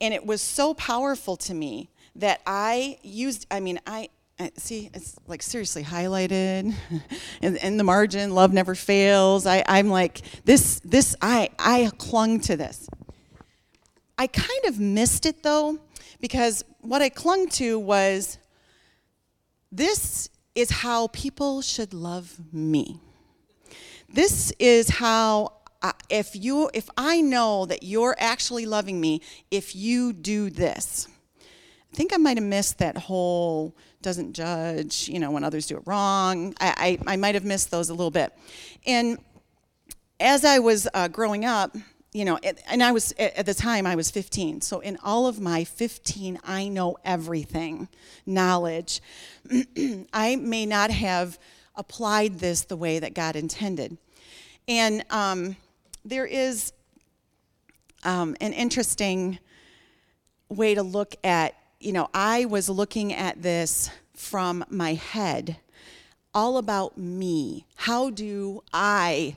and 0.00 0.12
it 0.12 0.26
was 0.26 0.42
so 0.42 0.74
powerful 0.74 1.36
to 1.36 1.54
me 1.54 1.90
that 2.16 2.40
I 2.44 2.98
used, 3.02 3.46
I 3.52 3.60
mean, 3.60 3.78
I, 3.86 4.08
see, 4.56 4.90
it's 4.92 5.16
like 5.26 5.42
seriously 5.42 5.84
highlighted 5.84 6.74
in, 7.42 7.56
in, 7.56 7.76
the 7.76 7.84
margin. 7.84 8.34
Love 8.34 8.52
never 8.52 8.74
fails. 8.74 9.46
I, 9.46 9.62
I'm 9.66 9.88
like 9.88 10.22
this. 10.44 10.80
This 10.84 11.16
I 11.22 11.50
I 11.58 11.90
clung 11.98 12.40
to 12.40 12.56
this. 12.56 12.88
I 14.18 14.26
kind 14.26 14.64
of 14.66 14.78
missed 14.78 15.26
it 15.26 15.42
though, 15.42 15.78
because 16.20 16.64
what 16.80 17.02
I 17.02 17.08
clung 17.08 17.48
to 17.50 17.78
was 17.78 18.38
this 19.70 20.30
is 20.54 20.70
how 20.70 21.08
people 21.08 21.62
should 21.62 21.92
love 21.92 22.40
me. 22.52 23.00
This 24.08 24.52
is 24.58 24.88
how 24.88 25.52
uh, 25.82 25.92
if 26.08 26.36
you 26.36 26.70
if 26.72 26.88
I 26.96 27.20
know 27.20 27.66
that 27.66 27.82
you're 27.82 28.14
actually 28.18 28.66
loving 28.66 29.00
me 29.00 29.20
if 29.50 29.74
you 29.74 30.12
do 30.12 30.50
this. 30.50 31.08
I 31.92 31.96
think 31.96 32.12
I 32.12 32.16
might 32.16 32.36
have 32.36 32.46
missed 32.46 32.78
that 32.78 32.96
whole 32.96 33.76
doesn't 34.04 34.34
judge, 34.34 35.08
you 35.08 35.18
know, 35.18 35.32
when 35.32 35.42
others 35.42 35.66
do 35.66 35.76
it 35.76 35.82
wrong. 35.86 36.54
I, 36.60 36.98
I, 37.06 37.14
I 37.14 37.16
might 37.16 37.34
have 37.34 37.44
missed 37.44 37.72
those 37.72 37.88
a 37.88 37.94
little 37.94 38.12
bit. 38.12 38.32
And 38.86 39.18
as 40.20 40.44
I 40.44 40.60
was 40.60 40.86
uh, 40.94 41.08
growing 41.08 41.44
up, 41.44 41.76
you 42.12 42.24
know, 42.24 42.38
and 42.68 42.80
I 42.80 42.92
was, 42.92 43.12
at 43.18 43.44
the 43.44 43.54
time, 43.54 43.86
I 43.86 43.96
was 43.96 44.12
15. 44.12 44.60
So 44.60 44.78
in 44.78 44.96
all 45.02 45.26
of 45.26 45.40
my 45.40 45.64
15, 45.64 46.38
I 46.44 46.68
know 46.68 46.96
everything 47.04 47.88
knowledge, 48.24 49.00
I 50.12 50.36
may 50.36 50.64
not 50.64 50.92
have 50.92 51.38
applied 51.74 52.38
this 52.38 52.62
the 52.62 52.76
way 52.76 53.00
that 53.00 53.14
God 53.14 53.34
intended. 53.34 53.98
And 54.68 55.04
um, 55.10 55.56
there 56.04 56.26
is 56.26 56.72
um, 58.04 58.36
an 58.40 58.52
interesting 58.52 59.40
way 60.48 60.76
to 60.76 60.84
look 60.84 61.16
at 61.24 61.54
you 61.84 61.92
know, 61.92 62.08
I 62.14 62.46
was 62.46 62.70
looking 62.70 63.12
at 63.12 63.42
this 63.42 63.90
from 64.14 64.64
my 64.70 64.94
head, 64.94 65.58
all 66.32 66.56
about 66.56 66.96
me. 66.96 67.66
How 67.76 68.08
do 68.08 68.62
I, 68.72 69.36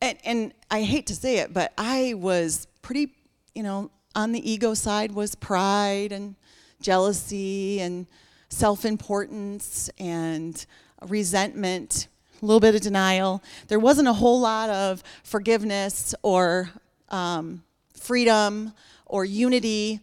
and, 0.00 0.18
and 0.24 0.54
I 0.70 0.82
hate 0.82 1.08
to 1.08 1.16
say 1.16 1.38
it, 1.38 1.52
but 1.52 1.72
I 1.76 2.14
was 2.14 2.68
pretty, 2.80 3.12
you 3.56 3.64
know, 3.64 3.90
on 4.14 4.30
the 4.30 4.50
ego 4.50 4.72
side 4.74 5.10
was 5.10 5.34
pride 5.34 6.12
and 6.12 6.36
jealousy 6.80 7.80
and 7.80 8.06
self 8.50 8.84
importance 8.84 9.90
and 9.98 10.64
resentment, 11.08 12.06
a 12.40 12.46
little 12.46 12.60
bit 12.60 12.76
of 12.76 12.82
denial. 12.82 13.42
There 13.66 13.80
wasn't 13.80 14.06
a 14.06 14.12
whole 14.12 14.38
lot 14.38 14.70
of 14.70 15.02
forgiveness 15.24 16.14
or 16.22 16.70
um, 17.08 17.64
freedom 17.94 18.74
or 19.06 19.24
unity 19.24 20.00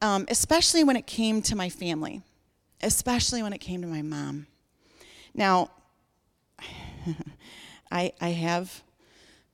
um, 0.00 0.26
especially 0.28 0.84
when 0.84 0.96
it 0.96 1.06
came 1.06 1.42
to 1.42 1.56
my 1.56 1.68
family, 1.68 2.22
especially 2.82 3.42
when 3.42 3.52
it 3.52 3.58
came 3.58 3.80
to 3.82 3.88
my 3.88 4.02
mom. 4.02 4.46
Now, 5.34 5.70
I, 7.90 8.12
I 8.20 8.30
have 8.30 8.82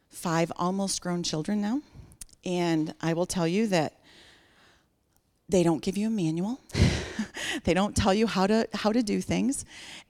five 0.08 0.52
almost 0.56 1.00
grown 1.00 1.22
children 1.22 1.60
now, 1.60 1.80
and 2.44 2.94
I 3.00 3.14
will 3.14 3.26
tell 3.26 3.48
you 3.48 3.66
that 3.68 4.00
they 5.48 5.62
don't 5.62 5.82
give 5.82 5.96
you 5.96 6.08
a 6.08 6.10
manual. 6.10 6.60
they 7.64 7.74
don't 7.74 7.94
tell 7.94 8.14
you 8.14 8.26
how 8.26 8.46
to 8.46 8.68
how 8.74 8.92
to 8.92 9.02
do 9.02 9.20
things. 9.20 9.64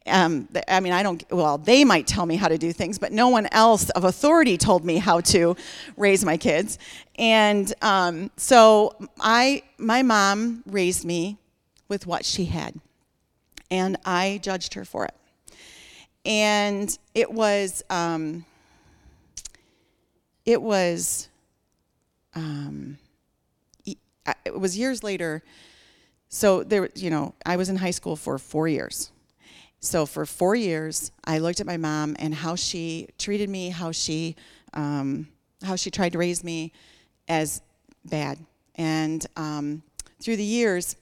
Um, 0.06 0.48
I 0.68 0.80
mean, 0.80 0.92
I 0.92 1.02
don't. 1.02 1.22
Well, 1.30 1.58
they 1.58 1.84
might 1.84 2.06
tell 2.06 2.26
me 2.26 2.36
how 2.36 2.48
to 2.48 2.58
do 2.58 2.72
things, 2.72 2.98
but 2.98 3.12
no 3.12 3.28
one 3.28 3.48
else 3.52 3.90
of 3.90 4.04
authority 4.04 4.58
told 4.58 4.84
me 4.84 4.98
how 4.98 5.20
to 5.20 5.56
raise 5.96 6.24
my 6.24 6.36
kids. 6.36 6.78
And 7.16 7.72
um, 7.80 8.30
so 8.36 8.96
I, 9.20 9.62
my 9.78 10.02
mom 10.02 10.62
raised 10.66 11.04
me 11.04 11.38
with 11.88 12.06
what 12.06 12.24
she 12.24 12.46
had, 12.46 12.74
and 13.70 13.96
I 14.04 14.40
judged 14.42 14.74
her 14.74 14.84
for 14.84 15.06
it. 15.06 15.14
And 16.26 16.96
it 17.14 17.30
was, 17.30 17.82
um, 17.90 18.44
it 20.46 20.60
was, 20.60 21.28
um, 22.34 22.98
it 24.44 24.58
was 24.58 24.76
years 24.78 25.02
later 25.02 25.42
so 26.28 26.62
there, 26.62 26.88
you 26.94 27.10
know, 27.10 27.34
I 27.46 27.56
was 27.56 27.68
in 27.68 27.76
high 27.76 27.90
school 27.92 28.16
for 28.16 28.38
four 28.38 28.68
years. 28.68 29.10
So 29.80 30.06
for 30.06 30.24
four 30.24 30.56
years, 30.56 31.12
I 31.24 31.38
looked 31.38 31.60
at 31.60 31.66
my 31.66 31.76
mom 31.76 32.16
and 32.18 32.34
how 32.34 32.54
she 32.54 33.08
treated 33.18 33.50
me, 33.50 33.68
how 33.68 33.92
she, 33.92 34.34
um, 34.72 35.28
how 35.62 35.76
she 35.76 35.90
tried 35.90 36.12
to 36.12 36.18
raise 36.18 36.42
me 36.42 36.72
as 37.28 37.60
bad. 38.04 38.38
And 38.76 39.24
um, 39.36 39.82
through 40.22 40.36
the 40.36 40.44
years, 40.44 40.96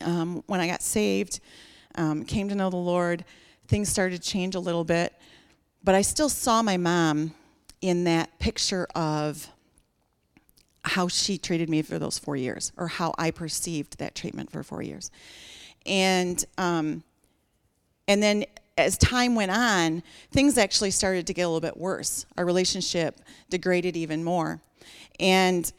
um, 0.00 0.42
when 0.46 0.60
I 0.60 0.66
got 0.66 0.82
saved, 0.82 1.40
um, 1.94 2.24
came 2.24 2.48
to 2.48 2.54
know 2.54 2.70
the 2.70 2.76
Lord, 2.76 3.24
things 3.68 3.88
started 3.88 4.22
to 4.22 4.28
change 4.28 4.54
a 4.54 4.60
little 4.60 4.84
bit. 4.84 5.12
But 5.84 5.94
I 5.94 6.02
still 6.02 6.28
saw 6.28 6.62
my 6.62 6.76
mom 6.76 7.34
in 7.80 8.04
that 8.04 8.38
picture 8.38 8.86
of 8.94 9.48
how 10.84 11.08
she 11.08 11.38
treated 11.38 11.68
me 11.68 11.82
for 11.82 11.98
those 11.98 12.18
four 12.18 12.36
years, 12.36 12.72
or 12.76 12.88
how 12.88 13.14
I 13.18 13.30
perceived 13.30 13.98
that 13.98 14.14
treatment 14.14 14.50
for 14.50 14.62
four 14.62 14.82
years. 14.82 15.10
And 15.86 16.42
um, 16.58 17.02
and 18.08 18.22
then 18.22 18.44
as 18.78 18.96
time 18.96 19.34
went 19.34 19.50
on, 19.50 20.02
things 20.32 20.56
actually 20.56 20.90
started 20.90 21.26
to 21.26 21.34
get 21.34 21.42
a 21.42 21.48
little 21.48 21.60
bit 21.60 21.76
worse. 21.76 22.26
Our 22.36 22.44
relationship 22.44 23.20
degraded 23.50 23.96
even 23.96 24.24
more, 24.24 24.60
and 25.18 25.70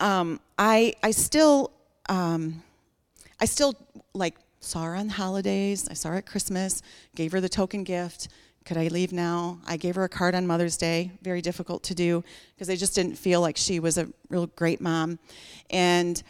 um, 0.00 0.40
I 0.58 0.94
I 1.02 1.10
still 1.10 1.72
um, 2.08 2.62
I 3.40 3.44
still 3.44 3.74
like 4.14 4.36
saw 4.60 4.84
her 4.84 4.96
on 4.96 5.08
holidays. 5.08 5.88
I 5.88 5.94
saw 5.94 6.10
her 6.10 6.16
at 6.16 6.26
Christmas. 6.26 6.82
Gave 7.14 7.32
her 7.32 7.40
the 7.40 7.48
token 7.48 7.84
gift. 7.84 8.28
Could 8.64 8.78
I 8.78 8.88
leave 8.88 9.12
now? 9.12 9.58
I 9.66 9.76
gave 9.76 9.94
her 9.96 10.04
a 10.04 10.08
card 10.08 10.34
on 10.34 10.46
Mother's 10.46 10.78
Day, 10.78 11.10
very 11.20 11.42
difficult 11.42 11.82
to 11.84 11.94
do 11.94 12.24
because 12.54 12.70
I 12.70 12.76
just 12.76 12.94
didn't 12.94 13.16
feel 13.16 13.42
like 13.42 13.58
she 13.58 13.78
was 13.78 13.98
a 13.98 14.08
real 14.30 14.46
great 14.46 14.80
mom. 14.80 15.18
And 15.68 16.22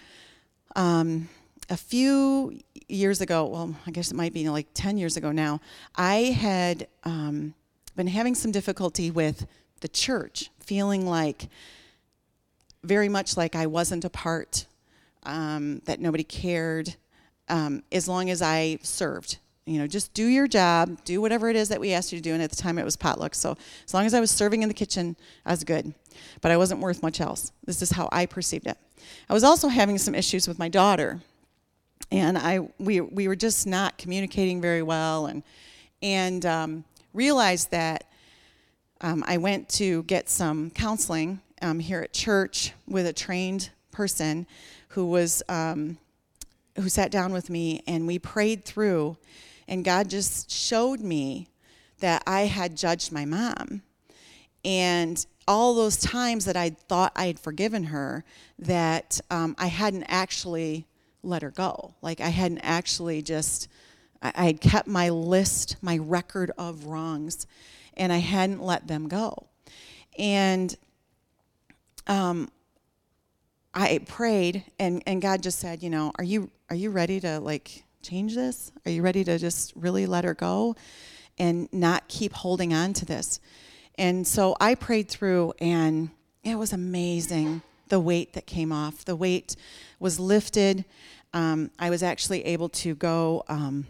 um, 0.74 1.28
a 1.70 1.76
few 1.76 2.58
years 2.88 3.20
ago, 3.20 3.46
well, 3.46 3.76
I 3.86 3.92
guess 3.92 4.10
it 4.10 4.16
might 4.16 4.32
be 4.32 4.48
like 4.48 4.66
10 4.74 4.98
years 4.98 5.16
ago 5.16 5.30
now, 5.30 5.60
I 5.94 6.16
had 6.16 6.88
um, 7.04 7.54
been 7.94 8.08
having 8.08 8.34
some 8.34 8.50
difficulty 8.50 9.12
with 9.12 9.46
the 9.80 9.88
church, 9.88 10.50
feeling 10.58 11.06
like 11.06 11.48
very 12.82 13.08
much 13.08 13.36
like 13.36 13.54
I 13.54 13.66
wasn't 13.66 14.04
a 14.04 14.10
part, 14.10 14.66
um, 15.22 15.82
that 15.84 16.00
nobody 16.00 16.24
cared, 16.24 16.96
um, 17.48 17.84
as 17.92 18.08
long 18.08 18.28
as 18.28 18.42
I 18.42 18.78
served. 18.82 19.38
You 19.66 19.78
know, 19.78 19.86
just 19.86 20.12
do 20.12 20.26
your 20.26 20.46
job, 20.46 21.02
do 21.04 21.22
whatever 21.22 21.48
it 21.48 21.56
is 21.56 21.70
that 21.70 21.80
we 21.80 21.92
asked 21.92 22.12
you 22.12 22.18
to 22.18 22.22
do. 22.22 22.34
And 22.34 22.42
at 22.42 22.50
the 22.50 22.56
time, 22.56 22.78
it 22.78 22.84
was 22.84 22.96
potluck. 22.96 23.34
So 23.34 23.56
as 23.84 23.94
long 23.94 24.04
as 24.04 24.12
I 24.12 24.20
was 24.20 24.30
serving 24.30 24.62
in 24.62 24.68
the 24.68 24.74
kitchen, 24.74 25.16
I 25.46 25.52
was 25.52 25.64
good. 25.64 25.94
But 26.42 26.50
I 26.50 26.58
wasn't 26.58 26.80
worth 26.80 27.02
much 27.02 27.20
else. 27.20 27.50
This 27.64 27.80
is 27.80 27.92
how 27.92 28.08
I 28.12 28.26
perceived 28.26 28.66
it. 28.66 28.76
I 29.28 29.32
was 29.32 29.42
also 29.42 29.68
having 29.68 29.96
some 29.96 30.14
issues 30.14 30.46
with 30.46 30.58
my 30.58 30.68
daughter, 30.68 31.20
and 32.10 32.38
I 32.38 32.60
we 32.78 33.00
we 33.00 33.26
were 33.26 33.36
just 33.36 33.66
not 33.66 33.98
communicating 33.98 34.60
very 34.60 34.82
well, 34.82 35.26
and 35.26 35.42
and 36.02 36.44
um, 36.46 36.84
realized 37.12 37.70
that 37.70 38.04
um, 39.00 39.24
I 39.26 39.38
went 39.38 39.68
to 39.70 40.02
get 40.04 40.28
some 40.28 40.70
counseling 40.70 41.40
um, 41.62 41.78
here 41.78 42.00
at 42.00 42.12
church 42.12 42.72
with 42.86 43.06
a 43.06 43.12
trained 43.12 43.70
person 43.90 44.46
who 44.88 45.06
was 45.06 45.42
um, 45.48 45.98
who 46.76 46.88
sat 46.88 47.10
down 47.10 47.32
with 47.32 47.50
me 47.50 47.82
and 47.86 48.06
we 48.06 48.18
prayed 48.18 48.64
through 48.64 49.16
and 49.68 49.84
god 49.84 50.08
just 50.08 50.50
showed 50.50 51.00
me 51.00 51.48
that 52.00 52.22
i 52.26 52.42
had 52.42 52.76
judged 52.76 53.12
my 53.12 53.24
mom. 53.24 53.82
And 54.64 55.24
all 55.46 55.74
those 55.74 55.98
times 55.98 56.46
that 56.46 56.56
i 56.56 56.70
thought 56.70 57.12
i 57.16 57.26
had 57.26 57.38
forgiven 57.38 57.84
her 57.84 58.24
that 58.58 59.20
um, 59.30 59.54
i 59.58 59.66
hadn't 59.66 60.04
actually 60.04 60.86
let 61.22 61.42
her 61.42 61.50
go. 61.50 61.94
Like 62.02 62.20
i 62.20 62.28
hadn't 62.28 62.60
actually 62.60 63.22
just 63.22 63.68
I, 64.22 64.46
had 64.46 64.60
kept 64.60 64.88
my 64.88 65.10
list 65.10 65.76
my 65.82 65.98
record 65.98 66.50
of 66.56 66.86
wrongs 66.86 67.46
and 67.94 68.12
i 68.12 68.18
hadn't 68.18 68.62
let 68.62 68.86
them 68.86 69.08
go. 69.08 69.46
And 70.18 70.74
um, 72.06 72.50
I 73.74 73.98
prayed 74.06 74.64
and, 74.78 75.02
and 75.06 75.20
God 75.20 75.42
just 75.42 75.58
said, 75.58 75.82
you 75.82 75.90
know, 75.90 76.12
are 76.16 76.24
you 76.24 76.50
are 76.70 76.76
you 76.76 76.90
ready 76.90 77.20
to 77.20 77.40
like 77.40 77.84
change 78.04 78.34
this? 78.34 78.70
Are 78.84 78.90
you 78.90 79.02
ready 79.02 79.24
to 79.24 79.38
just 79.38 79.72
really 79.74 80.06
let 80.06 80.24
her 80.24 80.34
go 80.34 80.76
and 81.38 81.68
not 81.72 82.06
keep 82.08 82.32
holding 82.32 82.72
on 82.74 82.92
to 82.94 83.04
this? 83.04 83.40
And 83.96 84.26
so 84.26 84.56
I 84.60 84.74
prayed 84.74 85.08
through 85.08 85.54
and 85.60 86.10
it 86.42 86.56
was 86.56 86.72
amazing 86.72 87.62
the 87.88 88.00
weight 88.00 88.34
that 88.34 88.46
came 88.46 88.72
off. 88.72 89.04
The 89.04 89.16
weight 89.16 89.56
was 89.98 90.20
lifted. 90.20 90.84
Um, 91.32 91.70
I 91.78 91.90
was 91.90 92.02
actually 92.02 92.44
able 92.44 92.68
to 92.70 92.94
go 92.94 93.44
um, 93.48 93.86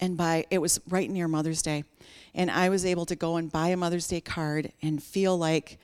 and 0.00 0.16
buy, 0.16 0.46
it 0.50 0.58
was 0.58 0.80
right 0.88 1.08
near 1.08 1.28
Mother's 1.28 1.62
Day. 1.62 1.84
And 2.34 2.50
I 2.50 2.68
was 2.68 2.84
able 2.84 3.06
to 3.06 3.16
go 3.16 3.36
and 3.36 3.50
buy 3.50 3.68
a 3.68 3.76
Mother's 3.76 4.08
Day 4.08 4.20
card 4.20 4.72
and 4.82 5.02
feel 5.02 5.36
like 5.38 5.78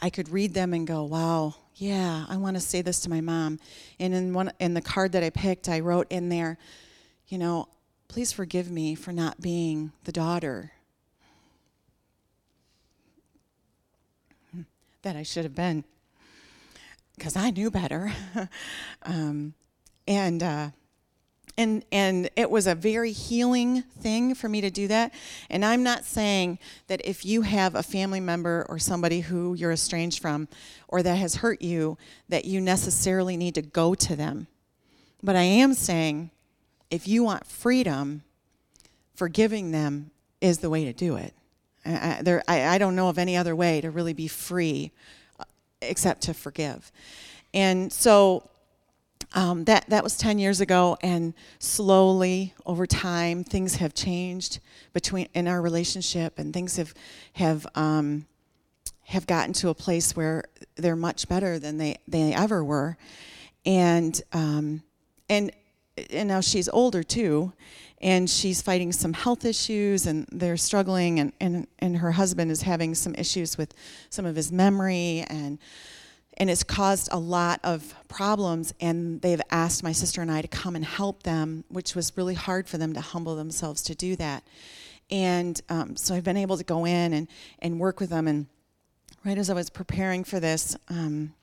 I 0.00 0.10
could 0.10 0.28
read 0.28 0.54
them 0.54 0.72
and 0.72 0.86
go, 0.86 1.04
wow, 1.04 1.54
yeah, 1.74 2.24
I 2.28 2.36
want 2.36 2.56
to 2.56 2.60
say 2.60 2.82
this 2.82 3.00
to 3.00 3.10
my 3.10 3.20
mom. 3.20 3.58
And 3.98 4.14
in 4.14 4.32
one 4.32 4.52
in 4.58 4.74
the 4.74 4.80
card 4.80 5.12
that 5.12 5.24
I 5.24 5.30
picked, 5.30 5.68
I 5.68 5.80
wrote 5.80 6.06
in 6.10 6.28
there, 6.28 6.58
you 7.28 7.38
know, 7.38 7.68
please 8.08 8.32
forgive 8.32 8.70
me 8.70 8.94
for 8.94 9.12
not 9.12 9.40
being 9.40 9.92
the 10.04 10.12
daughter 10.12 10.72
that 15.02 15.14
I 15.14 15.22
should 15.22 15.44
have 15.44 15.54
been, 15.54 15.84
because 17.16 17.36
I 17.36 17.50
knew 17.50 17.70
better. 17.70 18.12
um, 19.02 19.54
and 20.06 20.42
uh, 20.42 20.70
and 21.58 21.84
and 21.92 22.30
it 22.36 22.50
was 22.50 22.66
a 22.66 22.74
very 22.74 23.12
healing 23.12 23.82
thing 23.82 24.34
for 24.34 24.48
me 24.48 24.62
to 24.62 24.70
do 24.70 24.88
that. 24.88 25.12
And 25.50 25.64
i'm 25.64 25.82
not 25.82 26.06
saying 26.06 26.58
that 26.86 27.02
if 27.04 27.26
you 27.26 27.42
have 27.42 27.74
a 27.74 27.82
family 27.82 28.20
member 28.20 28.64
or 28.70 28.78
somebody 28.78 29.20
who 29.20 29.52
you're 29.52 29.72
estranged 29.72 30.22
from 30.22 30.48
or 30.86 31.02
that 31.02 31.16
has 31.16 31.36
hurt 31.36 31.60
you 31.60 31.98
that 32.30 32.46
you 32.46 32.60
necessarily 32.60 33.36
need 33.36 33.54
to 33.56 33.62
go 33.62 33.94
to 33.94 34.16
them. 34.16 34.46
But 35.22 35.36
i 35.36 35.42
am 35.42 35.74
saying 35.74 36.30
if 36.90 37.06
you 37.06 37.22
want 37.22 37.44
freedom 37.44 38.22
forgiving 39.18 39.72
them 39.72 40.12
is 40.40 40.58
the 40.58 40.70
way 40.70 40.84
to 40.84 40.92
do 40.92 41.16
it. 41.16 41.34
I, 41.84 42.20
there, 42.22 42.42
I, 42.46 42.68
I 42.68 42.78
don't 42.78 42.94
know 42.94 43.08
of 43.08 43.18
any 43.18 43.36
other 43.36 43.56
way 43.56 43.80
to 43.80 43.90
really 43.90 44.12
be 44.12 44.28
free 44.28 44.92
uh, 45.40 45.44
except 45.82 46.22
to 46.22 46.34
forgive. 46.34 46.92
And 47.52 47.92
so 47.92 48.48
um, 49.34 49.64
that 49.64 49.88
that 49.88 50.02
was 50.02 50.16
10 50.16 50.38
years 50.38 50.60
ago 50.60 50.96
and 51.02 51.34
slowly 51.58 52.54
over 52.64 52.86
time 52.86 53.44
things 53.44 53.76
have 53.76 53.94
changed 53.94 54.60
between 54.92 55.28
in 55.34 55.46
our 55.46 55.60
relationship 55.60 56.38
and 56.38 56.54
things 56.54 56.76
have 56.76 56.94
have 57.34 57.66
um, 57.74 58.26
have 59.08 59.26
gotten 59.26 59.54
to 59.54 59.70
a 59.70 59.74
place 59.74 60.14
where 60.14 60.44
they're 60.76 60.94
much 60.94 61.28
better 61.28 61.58
than 61.58 61.78
they, 61.78 61.96
they 62.06 62.34
ever 62.34 62.62
were. 62.62 62.98
And 63.64 64.20
um, 64.32 64.82
and 65.30 65.50
and 66.10 66.28
now 66.28 66.40
she's 66.40 66.68
older 66.68 67.02
too 67.02 67.52
and 68.00 68.30
she's 68.30 68.62
fighting 68.62 68.92
some 68.92 69.12
health 69.12 69.44
issues 69.44 70.06
and 70.06 70.28
they're 70.30 70.56
struggling 70.56 71.18
and, 71.18 71.32
and, 71.40 71.66
and 71.80 71.96
her 71.96 72.12
husband 72.12 72.52
is 72.52 72.62
having 72.62 72.94
some 72.94 73.14
issues 73.16 73.58
with 73.58 73.74
some 74.08 74.24
of 74.24 74.36
his 74.36 74.52
memory 74.52 75.24
and 75.28 75.58
and 76.38 76.48
it's 76.48 76.62
caused 76.62 77.08
a 77.10 77.18
lot 77.18 77.60
of 77.64 77.94
problems 78.06 78.72
and 78.80 79.20
they've 79.20 79.42
asked 79.50 79.82
my 79.82 79.92
sister 79.92 80.22
and 80.22 80.30
i 80.30 80.40
to 80.40 80.48
come 80.48 80.74
and 80.76 80.84
help 80.84 81.24
them 81.24 81.64
which 81.68 81.94
was 81.94 82.16
really 82.16 82.34
hard 82.34 82.66
for 82.66 82.78
them 82.78 82.94
to 82.94 83.00
humble 83.00 83.36
themselves 83.36 83.82
to 83.82 83.94
do 83.94 84.16
that. 84.16 84.44
And 85.10 85.60
um, 85.68 85.96
so 85.96 86.14
i've 86.14 86.24
been 86.24 86.36
able 86.36 86.56
to 86.56 86.64
go 86.64 86.84
in 86.84 87.12
and, 87.12 87.28
and 87.58 87.80
work 87.80 88.00
with 88.00 88.10
them 88.10 88.28
and 88.28 88.46
right 89.24 89.36
as 89.36 89.50
i 89.50 89.54
was 89.54 89.68
preparing 89.68 90.24
for 90.24 90.38
this 90.38 90.76
um, 90.88 91.34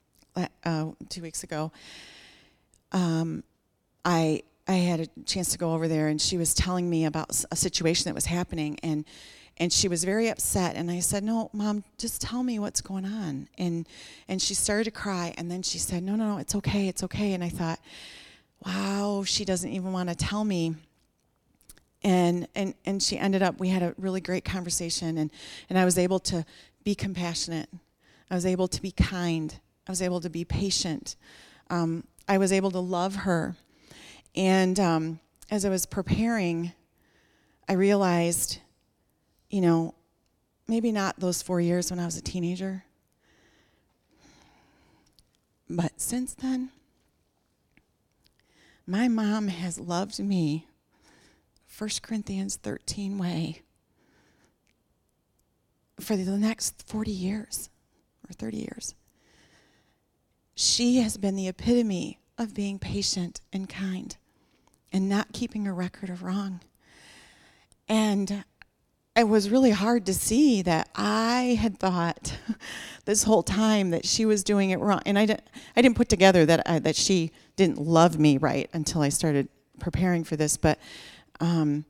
uh, 0.63 0.91
two 1.09 1.21
weeks 1.21 1.43
ago 1.43 1.71
um, 2.91 3.43
i 4.05 4.41
i 4.67 4.73
had 4.73 4.99
a 4.99 5.07
chance 5.25 5.51
to 5.51 5.57
go 5.57 5.73
over 5.73 5.87
there 5.87 6.07
and 6.07 6.21
she 6.21 6.37
was 6.37 6.53
telling 6.53 6.89
me 6.89 7.05
about 7.05 7.43
a 7.51 7.55
situation 7.55 8.05
that 8.05 8.15
was 8.15 8.25
happening 8.25 8.79
and 8.83 9.03
and 9.57 9.71
she 9.71 9.87
was 9.87 10.03
very 10.03 10.29
upset 10.29 10.75
and 10.75 10.91
i 10.91 10.99
said 10.99 11.23
no 11.23 11.49
mom 11.53 11.83
just 11.97 12.21
tell 12.21 12.43
me 12.43 12.59
what's 12.59 12.81
going 12.81 13.05
on. 13.05 13.47
And 13.57 13.87
and 14.27 14.41
she 14.41 14.53
started 14.53 14.85
to 14.85 14.91
cry 14.91 15.33
and 15.37 15.49
then 15.49 15.61
she 15.61 15.77
said 15.77 16.03
no 16.03 16.15
no 16.15 16.33
no 16.33 16.37
it's 16.37 16.55
okay 16.55 16.87
it's 16.87 17.03
okay. 17.03 17.33
And 17.33 17.43
i 17.43 17.49
thought 17.49 17.79
wow 18.65 19.23
she 19.25 19.45
doesn't 19.45 19.69
even 19.69 19.91
want 19.93 20.09
to 20.09 20.15
tell 20.15 20.43
me. 20.43 20.75
And 22.03 22.47
and 22.55 22.73
and 22.85 23.01
she 23.01 23.17
ended 23.17 23.41
up 23.41 23.59
we 23.59 23.69
had 23.69 23.81
a 23.81 23.95
really 23.97 24.21
great 24.21 24.45
conversation 24.45 25.17
and 25.17 25.31
and 25.69 25.79
i 25.79 25.85
was 25.85 25.97
able 25.97 26.19
to 26.19 26.45
be 26.83 26.95
compassionate. 26.95 27.69
I 28.29 28.35
was 28.35 28.45
able 28.45 28.67
to 28.67 28.81
be 28.81 28.91
kind. 28.91 29.57
I 29.87 29.91
was 29.91 30.01
able 30.01 30.19
to 30.21 30.29
be 30.29 30.45
patient. 30.45 31.15
Um, 31.69 32.03
i 32.27 32.37
was 32.37 32.51
able 32.51 32.71
to 32.71 32.79
love 32.79 33.15
her. 33.15 33.55
And 34.35 34.79
um, 34.79 35.19
as 35.49 35.63
i 35.63 35.69
was 35.69 35.85
preparing 35.85 36.73
i 37.67 37.73
realized 37.73 38.59
you 39.49 39.61
know, 39.61 39.93
maybe 40.67 40.91
not 40.91 41.19
those 41.19 41.41
four 41.41 41.61
years 41.61 41.89
when 41.89 41.99
I 41.99 42.05
was 42.05 42.17
a 42.17 42.21
teenager, 42.21 42.83
but 45.69 45.93
since 45.97 46.33
then, 46.33 46.69
my 48.85 49.07
mom 49.07 49.47
has 49.47 49.79
loved 49.79 50.19
me 50.19 50.67
1 51.77 51.89
Corinthians 52.01 52.55
13 52.57 53.17
way 53.17 53.61
for 55.99 56.15
the 56.15 56.37
next 56.37 56.83
40 56.87 57.11
years 57.11 57.69
or 58.29 58.33
30 58.33 58.57
years. 58.57 58.95
She 60.53 60.97
has 60.97 61.17
been 61.17 61.35
the 61.35 61.47
epitome 61.47 62.19
of 62.37 62.53
being 62.53 62.79
patient 62.79 63.41
and 63.51 63.67
kind 63.67 64.15
and 64.93 65.09
not 65.09 65.33
keeping 65.33 65.67
a 65.67 65.73
record 65.73 66.09
of 66.09 66.23
wrong. 66.23 66.61
And 67.89 68.45
it 69.15 69.27
was 69.27 69.49
really 69.49 69.71
hard 69.71 70.05
to 70.07 70.13
see 70.13 70.61
that 70.63 70.89
I 70.93 71.57
had 71.59 71.79
thought 71.79 72.37
this 73.05 73.23
whole 73.23 73.43
time 73.43 73.91
that 73.91 74.05
she 74.05 74.25
was 74.25 74.43
doing 74.43 74.71
it 74.71 74.79
wrong, 74.79 75.01
and 75.05 75.17
I 75.17 75.25
didn't. 75.25 75.47
I 75.75 75.81
didn't 75.81 75.95
put 75.95 76.09
together 76.09 76.45
that 76.45 76.63
I, 76.65 76.79
that 76.79 76.95
she 76.95 77.31
didn't 77.55 77.79
love 77.79 78.19
me 78.19 78.37
right 78.37 78.69
until 78.73 79.01
I 79.01 79.09
started 79.09 79.47
preparing 79.79 80.23
for 80.23 80.35
this. 80.35 80.57
But, 80.57 80.79
um, 81.39 81.85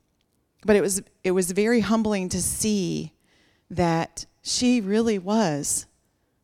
but 0.63 0.75
it 0.75 0.81
was 0.81 1.01
it 1.23 1.31
was 1.31 1.51
very 1.51 1.79
humbling 1.79 2.29
to 2.29 2.41
see 2.41 3.11
that 3.71 4.25
she 4.43 4.79
really 4.79 5.17
was 5.17 5.87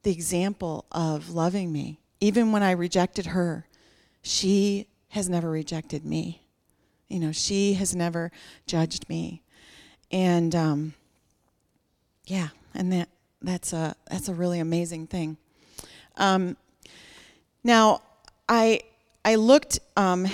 the 0.01 0.11
example 0.11 0.85
of 0.91 1.29
loving 1.29 1.71
me, 1.71 1.99
even 2.19 2.51
when 2.51 2.63
I 2.63 2.71
rejected 2.71 3.27
her. 3.27 3.67
She 4.23 4.87
has 5.09 5.29
never 5.29 5.49
rejected 5.49 6.05
me. 6.05 6.43
You 7.07 7.19
know, 7.19 7.31
she 7.31 7.73
has 7.73 7.95
never 7.95 8.31
judged 8.65 9.09
me 9.09 9.43
and 10.11 10.55
um, 10.55 10.93
yeah, 12.25 12.49
and 12.73 12.91
that 12.93 13.09
that's 13.41 13.73
a 13.73 13.95
that's 14.09 14.29
a 14.29 14.33
really 14.33 14.59
amazing 14.59 15.07
thing. 15.07 15.37
Um, 16.17 16.57
now, 17.63 18.01
I 18.47 18.81
I 19.23 19.35
looked 19.35 19.79
um, 19.95 20.27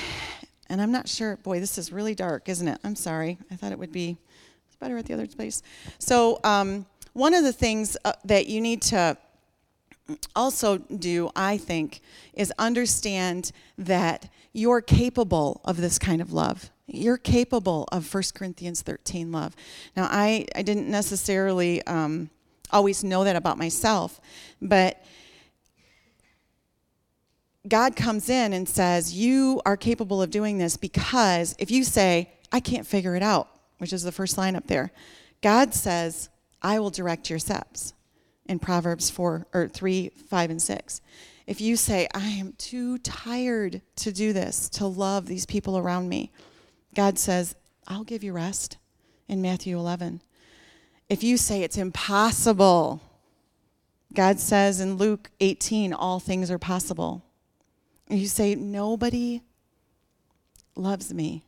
And 0.69 0.81
I'm 0.81 0.91
not 0.91 1.07
sure, 1.07 1.37
boy, 1.37 1.59
this 1.59 1.77
is 1.77 1.91
really 1.91 2.15
dark, 2.15 2.49
isn't 2.49 2.67
it? 2.67 2.79
I'm 2.83 2.95
sorry. 2.95 3.37
I 3.49 3.55
thought 3.55 3.71
it 3.71 3.79
would 3.79 3.91
be 3.91 4.17
it's 4.67 4.75
better 4.75 4.97
at 4.97 5.05
the 5.05 5.13
other 5.13 5.27
place. 5.27 5.63
So, 5.97 6.39
um, 6.43 6.85
one 7.13 7.33
of 7.33 7.43
the 7.43 7.53
things 7.53 7.97
uh, 8.05 8.13
that 8.25 8.47
you 8.47 8.61
need 8.61 8.81
to 8.83 9.17
also 10.35 10.77
do, 10.77 11.31
I 11.35 11.57
think, 11.57 12.01
is 12.33 12.53
understand 12.59 13.51
that 13.77 14.29
you're 14.53 14.81
capable 14.81 15.61
of 15.65 15.77
this 15.77 15.97
kind 15.97 16.21
of 16.21 16.31
love. 16.31 16.69
You're 16.87 17.17
capable 17.17 17.87
of 17.91 18.11
1 18.11 18.23
Corinthians 18.33 18.81
13 18.81 19.31
love. 19.31 19.55
Now, 19.95 20.07
I, 20.09 20.45
I 20.55 20.61
didn't 20.61 20.89
necessarily 20.89 21.85
um, 21.85 22.29
always 22.71 23.03
know 23.03 23.25
that 23.25 23.35
about 23.35 23.57
myself, 23.57 24.21
but 24.61 25.03
God 27.67 27.97
comes 27.97 28.29
in 28.29 28.53
and 28.53 28.67
says, 28.67 29.13
You 29.13 29.61
are 29.65 29.75
capable 29.75 30.21
of 30.21 30.31
doing 30.31 30.57
this 30.57 30.77
because 30.77 31.55
if 31.59 31.69
you 31.69 31.83
say, 31.83 32.31
I 32.51 32.61
can't 32.61 32.87
figure 32.87 33.15
it 33.15 33.23
out, 33.23 33.49
which 33.79 33.91
is 33.91 34.03
the 34.03 34.11
first 34.13 34.37
line 34.37 34.55
up 34.55 34.67
there, 34.67 34.91
God 35.41 35.73
says, 35.73 36.29
I 36.61 36.79
will 36.79 36.89
direct 36.89 37.29
your 37.29 37.39
steps 37.39 37.93
in 38.45 38.59
Proverbs 38.59 39.09
4 39.09 39.47
or 39.53 39.67
3, 39.67 40.09
5, 40.09 40.49
and 40.49 40.61
6. 40.61 41.01
If 41.45 41.61
you 41.61 41.75
say, 41.75 42.07
I 42.13 42.27
am 42.29 42.53
too 42.57 42.97
tired 42.99 43.81
to 43.97 44.11
do 44.11 44.33
this, 44.33 44.69
to 44.69 44.87
love 44.87 45.27
these 45.27 45.45
people 45.45 45.77
around 45.77 46.09
me, 46.09 46.31
God 46.97 47.19
says, 47.19 47.55
I'll 47.87 48.03
give 48.03 48.23
you 48.23 48.33
rest 48.33 48.77
in 49.27 49.39
Matthew 49.39 49.77
11. 49.77 50.19
If 51.09 51.23
you 51.23 51.37
say 51.37 51.61
it's 51.61 51.77
impossible, 51.77 53.01
God 54.15 54.39
says 54.39 54.81
in 54.81 54.95
Luke 54.95 55.29
18, 55.39 55.93
all 55.93 56.19
things 56.19 56.49
are 56.49 56.57
possible. 56.57 57.23
And 58.07 58.17
you 58.17 58.25
say, 58.25 58.55
nobody 58.55 59.41
loves 60.75 61.13
me. 61.13 61.43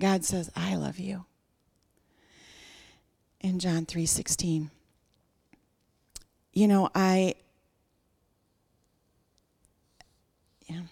God 0.00 0.24
says, 0.24 0.50
I 0.56 0.74
love 0.76 0.98
you. 0.98 1.26
In 3.40 3.58
John 3.58 3.84
3:16. 3.84 4.70
You 6.54 6.66
know, 6.66 6.88
I 6.94 7.34
yeah. 10.66 10.76
I'm 10.76 10.88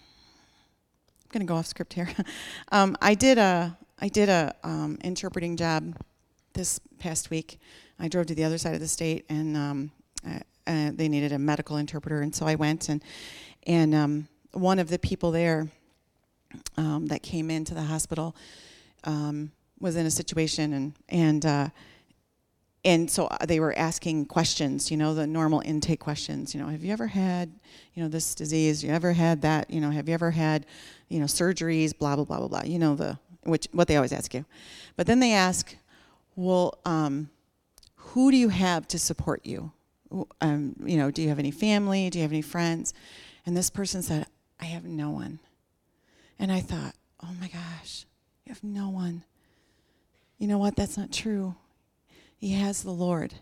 going 1.33 1.45
to 1.45 1.51
go 1.51 1.55
off 1.55 1.65
script 1.65 1.93
here. 1.93 2.07
um, 2.71 2.95
I 3.01 3.15
did 3.15 3.37
a 3.37 3.75
I 3.99 4.07
did 4.07 4.29
a 4.29 4.53
um, 4.63 4.97
interpreting 5.03 5.57
job 5.57 5.95
this 6.53 6.79
past 6.99 7.29
week. 7.29 7.59
I 7.99 8.07
drove 8.07 8.27
to 8.27 8.35
the 8.35 8.43
other 8.43 8.57
side 8.57 8.73
of 8.75 8.79
the 8.79 8.87
state, 8.87 9.25
and 9.29 9.57
um, 9.57 9.91
uh, 10.27 10.39
uh, 10.67 10.91
they 10.93 11.09
needed 11.09 11.31
a 11.31 11.39
medical 11.39 11.77
interpreter, 11.77 12.21
and 12.21 12.33
so 12.33 12.45
I 12.45 12.55
went 12.55 12.89
and 12.89 13.03
and 13.65 13.95
um, 13.95 14.27
one 14.51 14.77
of 14.77 14.89
the 14.89 14.99
people 14.99 15.31
there 15.31 15.67
um, 16.77 17.07
that 17.07 17.23
came 17.23 17.49
into 17.49 17.73
the 17.73 17.81
hospital 17.81 18.35
um, 19.05 19.51
was 19.79 19.95
in 19.95 20.05
a 20.05 20.11
situation 20.11 20.73
and 20.73 20.93
and 21.09 21.45
uh, 21.45 21.69
and 22.85 23.09
so 23.09 23.27
uh, 23.27 23.45
they 23.45 23.59
were 23.59 23.77
asking 23.77 24.25
questions, 24.25 24.91
you 24.91 24.97
know, 24.97 25.13
the 25.13 25.25
normal 25.25 25.61
intake 25.63 25.99
questions. 25.99 26.53
You 26.53 26.61
know, 26.61 26.67
have 26.67 26.83
you 26.83 26.91
ever 26.91 27.07
had, 27.07 27.51
you 27.93 28.03
know, 28.03 28.09
this 28.09 28.35
disease? 28.35 28.83
You 28.83 28.91
ever 28.91 29.13
had 29.13 29.41
that? 29.43 29.69
You 29.69 29.79
know, 29.79 29.89
have 29.91 30.07
you 30.07 30.13
ever 30.13 30.31
had, 30.31 30.65
you 31.07 31.19
know, 31.19 31.25
surgeries? 31.25 31.97
Blah 31.97 32.15
blah 32.15 32.25
blah 32.25 32.39
blah 32.39 32.47
blah. 32.47 32.63
You 32.63 32.79
know 32.79 32.95
the 32.95 33.17
which 33.43 33.67
what 33.71 33.87
they 33.87 33.95
always 33.95 34.13
ask 34.13 34.33
you, 34.33 34.45
but 34.95 35.07
then 35.07 35.19
they 35.19 35.33
ask, 35.33 35.75
well, 36.35 36.79
um, 36.85 37.29
who 37.95 38.31
do 38.31 38.37
you 38.37 38.49
have 38.49 38.87
to 38.89 38.99
support 38.99 39.45
you? 39.45 39.71
Um, 40.41 40.75
you 40.85 40.97
know, 40.97 41.09
do 41.09 41.21
you 41.21 41.29
have 41.29 41.39
any 41.39 41.51
family? 41.51 42.09
Do 42.09 42.19
you 42.19 42.23
have 42.23 42.31
any 42.31 42.41
friends? 42.41 42.93
And 43.45 43.57
this 43.57 43.69
person 43.69 44.01
said, 44.01 44.27
I 44.59 44.65
have 44.65 44.85
no 44.85 45.09
one. 45.09 45.39
And 46.37 46.51
I 46.51 46.59
thought, 46.59 46.95
oh 47.23 47.31
my 47.39 47.47
gosh, 47.47 48.05
you 48.45 48.51
have 48.51 48.63
no 48.63 48.89
one. 48.89 49.23
You 50.37 50.47
know 50.47 50.57
what? 50.57 50.75
That's 50.75 50.97
not 50.97 51.11
true. 51.11 51.55
He 52.43 52.55
has 52.55 52.83
the 52.83 52.91
Lord. 52.91 53.33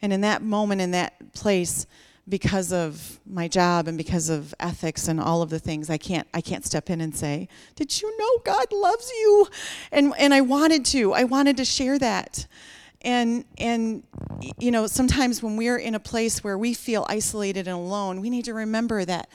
And 0.00 0.12
in 0.12 0.20
that 0.20 0.40
moment, 0.40 0.80
in 0.80 0.92
that 0.92 1.32
place, 1.32 1.86
because 2.28 2.72
of 2.72 3.18
my 3.26 3.48
job 3.48 3.88
and 3.88 3.98
because 3.98 4.28
of 4.28 4.54
ethics 4.60 5.08
and 5.08 5.20
all 5.20 5.42
of 5.42 5.50
the 5.50 5.58
things 5.58 5.90
i 5.90 5.98
can't 5.98 6.26
i 6.32 6.40
can't 6.40 6.64
step 6.64 6.88
in 6.88 7.02
and 7.02 7.14
say 7.14 7.46
did 7.74 8.00
you 8.00 8.18
know 8.18 8.38
god 8.46 8.64
loves 8.72 9.10
you 9.10 9.46
and 9.92 10.14
and 10.18 10.32
i 10.32 10.40
wanted 10.40 10.86
to 10.86 11.12
i 11.12 11.22
wanted 11.22 11.54
to 11.54 11.66
share 11.66 11.98
that 11.98 12.46
and 13.02 13.44
and 13.58 14.04
you 14.58 14.70
know 14.70 14.86
sometimes 14.86 15.42
when 15.42 15.58
we're 15.58 15.76
in 15.76 15.94
a 15.94 16.00
place 16.00 16.42
where 16.42 16.56
we 16.56 16.72
feel 16.72 17.04
isolated 17.10 17.68
and 17.68 17.76
alone 17.76 18.22
we 18.22 18.30
need 18.30 18.46
to 18.46 18.54
remember 18.54 19.04
that 19.04 19.28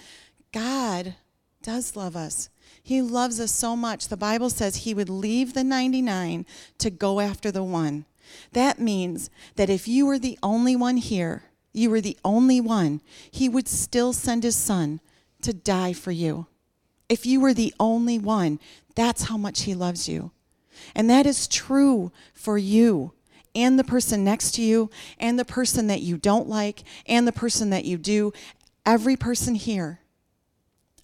god 0.51 1.13
does 1.61 1.95
love 1.95 2.15
us. 2.15 2.49
He 2.81 3.01
loves 3.01 3.39
us 3.39 3.51
so 3.51 3.75
much. 3.75 4.07
The 4.07 4.17
Bible 4.17 4.49
says 4.49 4.77
he 4.77 4.93
would 4.93 5.09
leave 5.09 5.53
the 5.53 5.63
99 5.63 6.45
to 6.77 6.89
go 6.89 7.19
after 7.19 7.51
the 7.51 7.63
one. 7.63 8.05
That 8.53 8.79
means 8.79 9.29
that 9.55 9.69
if 9.69 9.87
you 9.87 10.05
were 10.05 10.19
the 10.19 10.37
only 10.41 10.75
one 10.75 10.97
here, 10.97 11.43
you 11.73 11.89
were 11.89 12.01
the 12.01 12.17
only 12.25 12.59
one, 12.59 13.01
he 13.29 13.47
would 13.47 13.67
still 13.67 14.13
send 14.13 14.43
his 14.43 14.55
son 14.55 14.99
to 15.41 15.53
die 15.53 15.93
for 15.93 16.11
you. 16.11 16.47
If 17.07 17.25
you 17.25 17.39
were 17.39 17.53
the 17.53 17.73
only 17.79 18.19
one, 18.19 18.59
that's 18.95 19.23
how 19.23 19.37
much 19.37 19.61
he 19.61 19.73
loves 19.73 20.07
you. 20.09 20.31
And 20.95 21.09
that 21.09 21.25
is 21.25 21.47
true 21.47 22.11
for 22.33 22.57
you 22.57 23.13
and 23.55 23.79
the 23.79 23.83
person 23.83 24.23
next 24.23 24.51
to 24.55 24.61
you 24.61 24.89
and 25.19 25.37
the 25.37 25.45
person 25.45 25.87
that 25.87 26.01
you 26.01 26.17
don't 26.17 26.47
like 26.47 26.83
and 27.05 27.27
the 27.27 27.31
person 27.31 27.69
that 27.71 27.85
you 27.85 27.97
do. 27.97 28.31
Every 28.85 29.15
person 29.15 29.55
here 29.55 30.01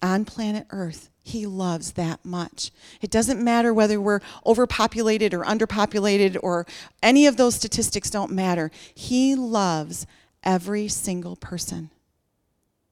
on 0.02 0.24
planet 0.24 0.66
Earth, 0.70 1.10
He 1.26 1.44
loves 1.44 1.94
that 1.94 2.24
much. 2.24 2.70
It 3.00 3.10
doesn't 3.10 3.42
matter 3.42 3.74
whether 3.74 4.00
we're 4.00 4.20
overpopulated 4.46 5.34
or 5.34 5.42
underpopulated 5.42 6.36
or 6.40 6.68
any 7.02 7.26
of 7.26 7.36
those 7.36 7.56
statistics 7.56 8.10
don't 8.10 8.30
matter. 8.30 8.70
He 8.94 9.34
loves 9.34 10.06
every 10.44 10.86
single 10.86 11.34
person. 11.34 11.90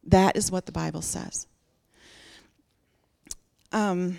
That 0.02 0.36
is 0.36 0.50
what 0.50 0.66
the 0.66 0.72
Bible 0.72 1.00
says. 1.00 1.46
Um, 3.70 4.18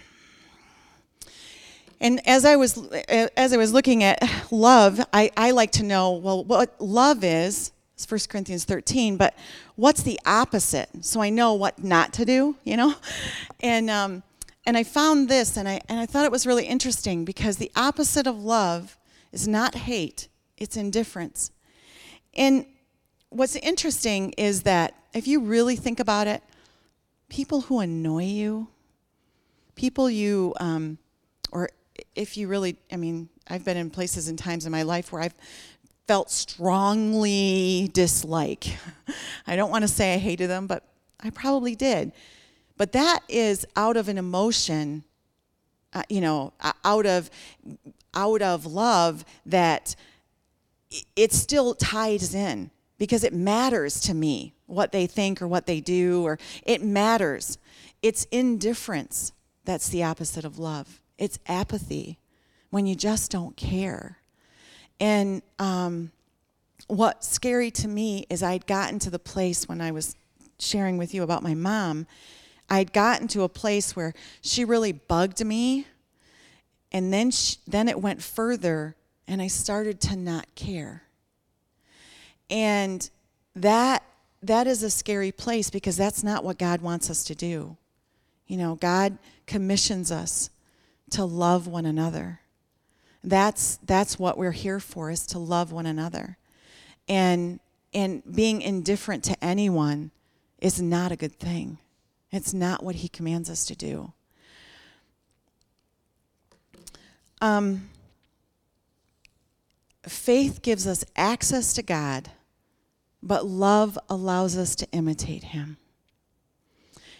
and 2.00 2.26
as 2.26 2.46
I 2.46 2.56
was 2.56 2.88
as 3.10 3.52
I 3.52 3.58
was 3.58 3.74
looking 3.74 4.02
at 4.02 4.24
love, 4.50 5.06
I, 5.12 5.30
I 5.36 5.52
like 5.52 5.72
to 5.74 5.84
know 5.84 6.14
well 6.14 6.42
what 6.46 6.80
love 6.80 7.26
is 7.26 7.74
it's 7.96 8.10
1 8.10 8.20
Corinthians 8.30 8.66
13, 8.66 9.16
but 9.16 9.34
what's 9.76 10.04
the 10.04 10.20
opposite? 10.26 10.90
So 11.02 11.22
I 11.22 11.30
know 11.30 11.54
what 11.54 11.82
not 11.82 12.12
to 12.14 12.26
do, 12.26 12.58
you 12.64 12.78
know? 12.78 12.96
And, 13.62 13.90
um, 13.90 14.22
and 14.66 14.78
I 14.78 14.84
found 14.84 15.28
this, 15.28 15.58
and 15.58 15.68
I, 15.68 15.82
and 15.90 16.00
I 16.00 16.06
thought 16.06 16.26
it 16.26 16.32
was 16.32 16.46
really 16.46 16.66
interesting 16.66 17.26
because 17.26 17.58
the 17.58 17.72
opposite 17.76 18.28
of 18.28 18.44
love 18.44 18.98
is 19.32 19.48
not 19.48 19.74
hate, 19.76 20.28
it's 20.58 20.78
indifference. 20.78 21.52
And 22.36 22.66
what's 23.30 23.56
interesting 23.56 24.34
is 24.38 24.64
that 24.64 24.94
if 25.14 25.28
you 25.28 25.40
really 25.40 25.76
think 25.76 26.00
about 26.00 26.28
it, 26.28 26.44
people 27.30 27.62
who 27.62 27.80
annoy 27.80 28.26
you, 28.26 28.68
people 29.76 30.10
you, 30.10 30.54
um, 30.60 30.98
or 31.52 31.70
if 32.14 32.38
you 32.38 32.48
really, 32.48 32.78
I 32.92 32.98
mean, 32.98 33.30
I've 33.48 33.64
been 33.64 33.78
in 33.78 33.90
places 33.90 34.28
and 34.28 34.38
times 34.38 34.66
in 34.66 34.72
my 34.72 34.84
life 34.84 35.12
where 35.12 35.22
I've 35.22 35.36
felt 36.08 36.30
strongly 36.30 37.90
dislike. 37.94 38.78
I 39.48 39.56
don't 39.56 39.72
want 39.72 39.84
to 39.84 39.88
say 39.88 40.14
I 40.14 40.18
hated 40.18 40.50
them, 40.50 40.68
but 40.68 40.84
I 41.20 41.30
probably 41.30 41.76
did. 41.76 42.12
But 42.78 42.92
that 42.92 43.22
is 43.30 43.66
out 43.76 43.98
of 43.98 44.10
an 44.10 44.18
emotion, 44.18 45.04
uh, 45.94 46.04
you 46.10 46.22
know, 46.22 46.54
out 46.84 47.06
of 47.06 47.30
out 48.14 48.42
of 48.42 48.66
love 48.66 49.26
that 49.46 49.96
it 51.16 51.34
still 51.34 51.74
ties 51.74 52.34
in 52.34 52.72
because 52.98 53.24
it 53.24 53.34
matters 53.34 54.00
to 54.02 54.14
me 54.14 54.54
what 54.68 54.92
they 54.92 55.06
think 55.06 55.42
or 55.42 55.48
what 55.48 55.66
they 55.66 55.82
do 55.82 56.24
or 56.24 56.40
it 56.64 56.82
matters. 56.82 57.58
It's 58.02 58.26
indifference 58.26 59.34
that's 59.66 59.90
the 59.90 60.04
opposite 60.04 60.46
of 60.46 60.60
love. 60.60 61.02
It's 61.18 61.40
apathy 61.48 62.20
when 62.70 62.86
you 62.86 62.96
just 62.96 63.32
don't 63.32 63.58
care. 63.58 64.20
And 65.00 65.42
um, 65.60 66.12
what's 66.88 67.28
scary 67.28 67.72
to 67.72 67.88
me 67.88 68.26
is 68.30 68.44
I'd 68.44 68.66
gotten 68.66 69.00
to 69.00 69.10
the 69.10 69.20
place 69.20 69.68
when 69.68 69.82
I 69.82 69.92
was 69.92 70.16
sharing 70.60 70.98
with 70.98 71.14
you 71.14 71.24
about 71.24 71.44
my 71.44 71.54
mom, 71.54 72.08
I'd 72.70 72.94
gotten 72.94 73.28
to 73.30 73.44
a 73.44 73.50
place 73.50 73.96
where 73.96 74.14
she 74.42 74.66
really 74.66 74.92
bugged 74.92 75.44
me. 75.46 75.88
And 76.92 77.12
then, 77.12 77.30
she, 77.32 77.58
then 77.68 77.90
it 77.90 78.00
went 78.00 78.24
further, 78.24 78.96
and 79.28 79.42
I 79.42 79.48
started 79.48 80.00
to 80.02 80.16
not 80.16 80.48
care. 80.56 81.04
And 82.50 83.10
that 83.56 84.04
that 84.46 84.68
is 84.68 84.84
a 84.84 84.90
scary 84.90 85.32
place 85.32 85.70
because 85.70 85.98
that's 85.98 86.24
not 86.24 86.44
what 86.44 86.60
God 86.60 86.82
wants 86.82 87.10
us 87.10 87.24
to 87.26 87.36
do. 87.36 87.78
You 88.48 88.58
know, 88.58 88.76
God 88.76 89.18
commissions 89.48 90.12
us 90.12 90.52
to 91.12 91.26
love 91.26 91.68
one 91.68 91.86
another. 91.86 92.42
That's, 93.26 93.78
that's 93.78 94.18
what 94.18 94.38
we're 94.38 94.52
here 94.52 94.80
for, 94.80 95.10
is 95.10 95.26
to 95.28 95.40
love 95.40 95.72
one 95.72 95.86
another. 95.86 96.38
And, 97.08 97.60
and 97.94 98.24
being 98.36 98.62
indifferent 98.62 99.24
to 99.26 99.44
anyone 99.44 100.12
is 100.60 100.82
not 100.82 101.12
a 101.12 101.16
good 101.16 101.38
thing. 101.40 101.80
It's 102.32 102.54
not 102.54 102.84
what 102.84 102.96
he 102.96 103.10
commands 103.10 103.50
us 103.50 103.66
to 103.66 103.76
do. 103.76 104.14
Um, 107.42 107.90
faith 110.08 110.62
gives 110.62 110.88
us 110.88 111.04
access 111.16 111.74
to 111.74 111.84
God, 111.84 112.32
but 113.22 113.46
love 113.46 113.98
allows 114.10 114.58
us 114.58 114.76
to 114.78 114.88
imitate 114.92 115.44
Him. 115.46 115.78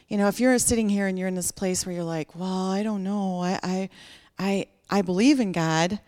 You 0.08 0.18
know, 0.18 0.28
if 0.28 0.40
you're 0.40 0.58
sitting 0.60 0.90
here 0.90 1.08
and 1.08 1.18
you're 1.18 1.28
in 1.28 1.36
this 1.36 1.52
place 1.52 1.86
where 1.86 1.94
you're 1.94 2.04
like, 2.04 2.36
well, 2.36 2.72
I 2.72 2.84
don't 2.84 3.04
know, 3.04 3.42
I, 3.42 3.60
I, 3.64 3.90
I, 4.38 4.68
I 4.90 5.02
believe 5.02 5.40
in 5.40 5.52
God. 5.52 6.00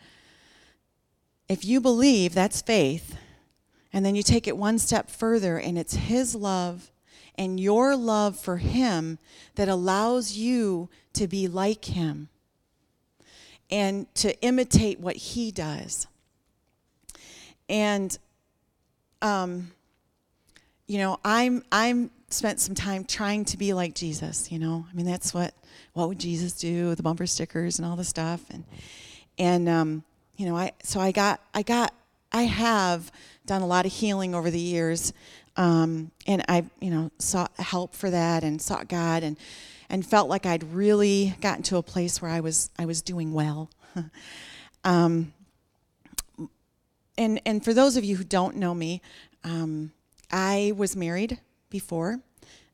If 1.50 1.66
you 1.66 1.82
believe, 1.82 2.34
that's 2.34 2.62
faith. 2.62 3.18
And 3.94 4.06
then 4.06 4.16
you 4.16 4.24
take 4.24 4.48
it 4.48 4.58
one 4.58 4.80
step 4.80 5.10
further, 5.10 5.58
and 5.58 5.78
it's 5.78 5.96
His 5.96 6.36
love 6.36 6.92
and 7.38 7.60
your 7.60 7.96
love 7.96 8.38
for 8.38 8.58
Him 8.58 9.20
that 9.56 9.70
allows 9.70 10.34
you 10.34 10.90
to 11.14 11.28
be 11.28 11.48
like 11.48 11.86
Him 11.86 12.30
and 13.70 14.14
to 14.16 14.40
imitate 14.42 15.00
what 15.00 15.16
He 15.16 15.52
does. 15.52 16.08
And, 17.70 18.18
um, 19.22 19.72
you 20.88 20.98
know, 20.98 21.20
I'm 21.24 21.64
I'm 21.72 22.12
spent 22.30 22.60
some 22.60 22.76
time 22.76 23.06
trying 23.06 23.46
to 23.46 23.58
be 23.58 23.74
like 23.74 23.94
Jesus. 23.94 24.52
You 24.52 24.60
know, 24.60 24.86
I 24.90 24.94
mean, 24.94 25.06
that's 25.06 25.34
what 25.34 25.54
what 25.94 26.10
would 26.10 26.20
Jesus 26.20 26.54
do? 26.54 26.96
The 26.96 27.04
bumper 27.04 27.26
stickers 27.26 27.80
and 27.80 27.86
all 27.86 27.96
the 27.96 28.04
stuff, 28.04 28.44
and 28.50 28.64
and 29.38 29.70
um, 29.70 30.04
you 30.36 30.46
know, 30.46 30.56
I 30.56 30.72
so 30.84 31.00
I 31.00 31.12
got 31.12 31.42
I 31.54 31.62
got 31.62 31.94
I 32.32 32.44
have 32.44 33.12
done 33.46 33.62
a 33.62 33.68
lot 33.68 33.86
of 33.86 33.94
healing 33.94 34.36
over 34.36 34.52
the 34.52 34.60
years, 34.60 35.14
um, 35.56 36.12
and 36.26 36.44
I 36.48 36.66
you 36.80 36.92
know 36.92 37.12
sought 37.20 37.52
help 37.58 37.96
for 37.96 38.10
that 38.10 38.44
and 38.44 38.62
sought 38.62 38.88
God 38.88 39.24
and 39.24 39.38
and 39.90 40.06
felt 40.06 40.30
like 40.30 40.46
I'd 40.46 40.64
really 40.74 41.36
gotten 41.42 41.64
to 41.64 41.78
a 41.78 41.84
place 41.84 42.22
where 42.22 42.32
I 42.32 42.42
was 42.42 42.70
I 42.78 42.86
was 42.86 43.02
doing 43.02 43.34
well. 43.34 43.70
um, 44.84 45.34
and 47.18 47.42
and 47.46 47.64
for 47.64 47.74
those 47.74 47.98
of 47.98 48.04
you 48.04 48.18
who 48.18 48.24
don't 48.24 48.58
know 48.58 48.74
me, 48.74 49.02
um, 49.44 49.92
I 50.30 50.74
was 50.76 50.96
married 50.96 51.40
before. 51.70 52.20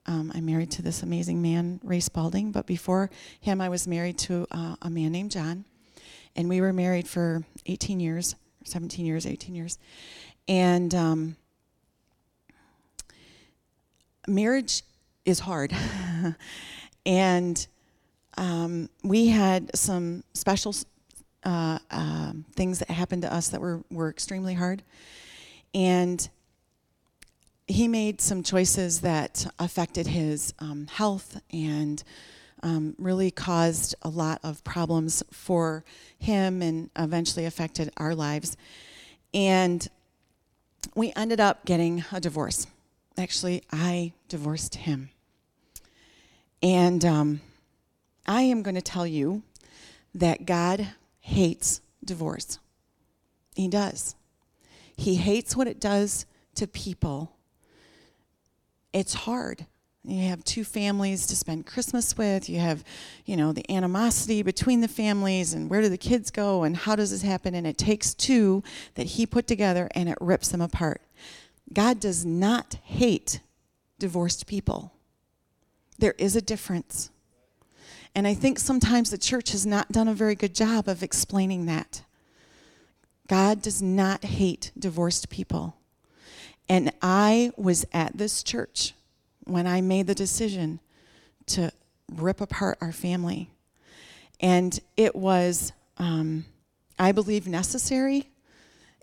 Um, 0.05 0.31
I'm 0.35 0.45
married 0.45 0.71
to 0.71 0.81
this 0.81 1.01
amazing 1.01 1.41
man, 1.41 1.79
Ray 1.83 2.01
Spalding, 2.01 2.51
but 2.51 2.67
before 2.67 3.09
him, 3.39 3.61
I 3.61 3.69
was 3.69 3.87
married 3.87 4.17
to 4.19 4.45
uh, 4.51 4.75
a 4.81 4.89
man 4.89 5.13
named 5.13 5.31
John, 5.31 5.63
and 6.35 6.49
we 6.49 6.59
were 6.59 6.73
married 6.73 7.07
for 7.07 7.43
18 7.65 7.99
years, 8.01 8.35
17 8.65 9.05
years, 9.05 9.25
18 9.25 9.55
years, 9.55 9.77
and 10.47 10.93
um, 10.93 11.35
marriage 14.27 14.83
is 15.25 15.39
hard, 15.39 15.73
and 17.05 17.65
um, 18.37 18.89
we 19.03 19.27
had 19.27 19.73
some 19.73 20.23
special 20.33 20.75
uh, 21.45 21.79
uh, 21.91 22.33
things 22.55 22.79
that 22.79 22.89
happened 22.89 23.21
to 23.21 23.33
us 23.33 23.49
that 23.49 23.61
were 23.61 23.83
were 23.89 24.09
extremely 24.09 24.53
hard, 24.53 24.83
and 25.73 26.29
he 27.67 27.87
made 27.87 28.19
some 28.19 28.43
choices 28.43 29.01
that 29.01 29.47
affected 29.59 30.07
his 30.07 30.53
um, 30.59 30.87
health 30.87 31.39
and 31.51 32.03
um, 32.61 32.95
really 32.97 33.31
caused 33.31 33.95
a 34.01 34.09
lot 34.09 34.39
of 34.43 34.63
problems 34.63 35.23
for 35.31 35.83
him 36.17 36.61
and 36.61 36.89
eventually 36.95 37.45
affected 37.45 37.91
our 37.97 38.15
lives. 38.15 38.57
And 39.33 39.87
we 40.95 41.13
ended 41.15 41.39
up 41.39 41.65
getting 41.65 42.03
a 42.11 42.19
divorce. 42.19 42.67
Actually, 43.17 43.63
I 43.71 44.13
divorced 44.27 44.75
him. 44.75 45.09
And 46.61 47.03
um, 47.03 47.41
I 48.25 48.43
am 48.43 48.63
going 48.63 48.75
to 48.75 48.81
tell 48.81 49.07
you 49.07 49.43
that 50.15 50.45
God 50.45 50.87
hates 51.19 51.81
divorce. 52.03 52.59
He 53.55 53.67
does. 53.67 54.15
He 54.95 55.15
hates 55.15 55.55
what 55.55 55.67
it 55.67 55.79
does 55.79 56.25
to 56.55 56.67
people 56.67 57.33
it's 58.93 59.13
hard. 59.13 59.65
You 60.05 60.27
have 60.27 60.43
two 60.43 60.63
families 60.63 61.25
to 61.27 61.35
spend 61.35 61.65
Christmas 61.65 62.17
with. 62.17 62.49
You 62.49 62.59
have, 62.59 62.83
you 63.25 63.37
know, 63.37 63.53
the 63.53 63.69
animosity 63.71 64.43
between 64.43 64.81
the 64.81 64.87
families 64.87 65.53
and 65.53 65.69
where 65.69 65.81
do 65.81 65.87
the 65.87 65.97
kids 65.97 66.29
go 66.29 66.63
and 66.63 66.75
how 66.75 66.95
does 66.95 67.11
this 67.11 67.21
happen? 67.21 67.55
And 67.55 67.65
it 67.65 67.77
takes 67.77 68.13
two 68.13 68.63
that 68.95 69.07
he 69.07 69.25
put 69.25 69.47
together 69.47 69.89
and 69.95 70.09
it 70.09 70.17
rips 70.19 70.49
them 70.49 70.61
apart. 70.61 71.01
God 71.71 72.01
does 72.01 72.25
not 72.25 72.75
hate 72.83 73.39
divorced 73.97 74.45
people. 74.45 74.91
There 75.99 76.15
is 76.17 76.35
a 76.35 76.41
difference. 76.41 77.09
And 78.13 78.27
I 78.27 78.33
think 78.33 78.59
sometimes 78.59 79.09
the 79.09 79.17
church 79.17 79.51
has 79.51 79.65
not 79.65 79.91
done 79.91 80.09
a 80.09 80.13
very 80.13 80.35
good 80.35 80.53
job 80.53 80.89
of 80.89 81.01
explaining 81.01 81.65
that. 81.67 82.03
God 83.27 83.61
does 83.61 83.81
not 83.81 84.25
hate 84.25 84.71
divorced 84.77 85.29
people. 85.29 85.77
And 86.73 86.91
I 87.03 87.51
was 87.55 87.85
at 87.93 88.17
this 88.17 88.41
church 88.41 88.95
when 89.43 89.67
I 89.67 89.79
made 89.79 90.07
the 90.07 90.15
decision 90.15 90.79
to 91.45 91.71
rip 92.11 92.41
apart 92.41 92.79
our 92.81 92.91
family. 92.91 93.51
And 94.39 94.79
it 94.97 95.15
was, 95.15 95.71
um, 95.99 96.45
I 96.97 97.11
believe, 97.11 97.47
necessary. 97.47 98.27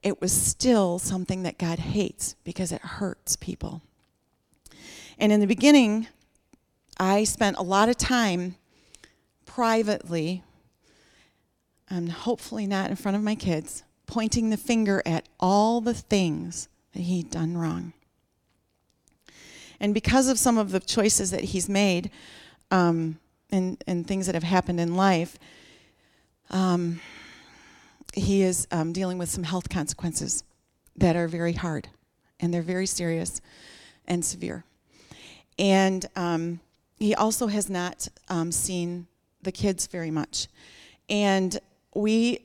It 0.02 0.20
was 0.20 0.32
still 0.32 0.98
something 0.98 1.44
that 1.44 1.58
God 1.58 1.78
hates 1.78 2.34
because 2.42 2.72
it 2.72 2.80
hurts 2.80 3.36
people. 3.36 3.82
And 5.16 5.30
in 5.30 5.38
the 5.38 5.46
beginning, 5.46 6.08
I 6.98 7.22
spent 7.22 7.56
a 7.56 7.62
lot 7.62 7.88
of 7.88 7.96
time 7.96 8.56
privately, 9.46 10.42
and 11.88 12.10
hopefully 12.10 12.66
not 12.66 12.90
in 12.90 12.96
front 12.96 13.16
of 13.16 13.22
my 13.22 13.36
kids, 13.36 13.84
pointing 14.08 14.50
the 14.50 14.56
finger 14.56 15.04
at 15.06 15.28
all 15.38 15.80
the 15.80 15.94
things 15.94 16.66
that 16.92 17.00
he'd 17.00 17.30
done 17.30 17.56
wrong. 17.56 17.92
And 19.80 19.94
because 19.94 20.28
of 20.28 20.38
some 20.38 20.58
of 20.58 20.72
the 20.72 20.80
choices 20.80 21.30
that 21.30 21.44
he's 21.44 21.68
made 21.68 22.10
um, 22.70 23.18
and, 23.50 23.82
and 23.86 24.06
things 24.06 24.26
that 24.26 24.34
have 24.34 24.44
happened 24.44 24.78
in 24.78 24.94
life, 24.94 25.38
um, 26.50 27.00
he 28.12 28.42
is 28.42 28.66
um, 28.70 28.92
dealing 28.92 29.18
with 29.18 29.30
some 29.30 29.44
health 29.44 29.68
consequences 29.68 30.44
that 30.96 31.16
are 31.16 31.28
very 31.28 31.54
hard 31.54 31.88
and 32.40 32.52
they're 32.52 32.62
very 32.62 32.86
serious 32.86 33.40
and 34.06 34.24
severe. 34.24 34.64
And 35.58 36.06
um, 36.16 36.60
he 36.98 37.14
also 37.14 37.46
has 37.46 37.70
not 37.70 38.08
um, 38.28 38.52
seen 38.52 39.06
the 39.42 39.52
kids 39.52 39.86
very 39.86 40.10
much. 40.10 40.48
And 41.08 41.58
we, 41.94 42.40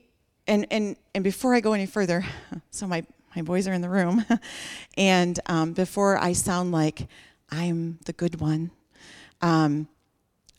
and, 0.48 0.66
and, 0.72 0.96
and 1.14 1.24
before 1.24 1.56
I 1.56 1.60
go 1.60 1.74
any 1.74 1.86
further, 1.86 2.26
so 2.72 2.88
my 2.88 3.04
my 3.36 3.42
boys 3.42 3.68
are 3.68 3.74
in 3.74 3.82
the 3.82 3.90
room. 3.90 4.26
and 4.98 5.40
um, 5.48 5.74
before 5.74 6.18
I 6.18 6.34
sound 6.34 6.72
like 6.72 7.08
I'm 7.50 8.00
the 8.06 8.14
good 8.14 8.40
one, 8.40 8.72
um, 9.42 9.88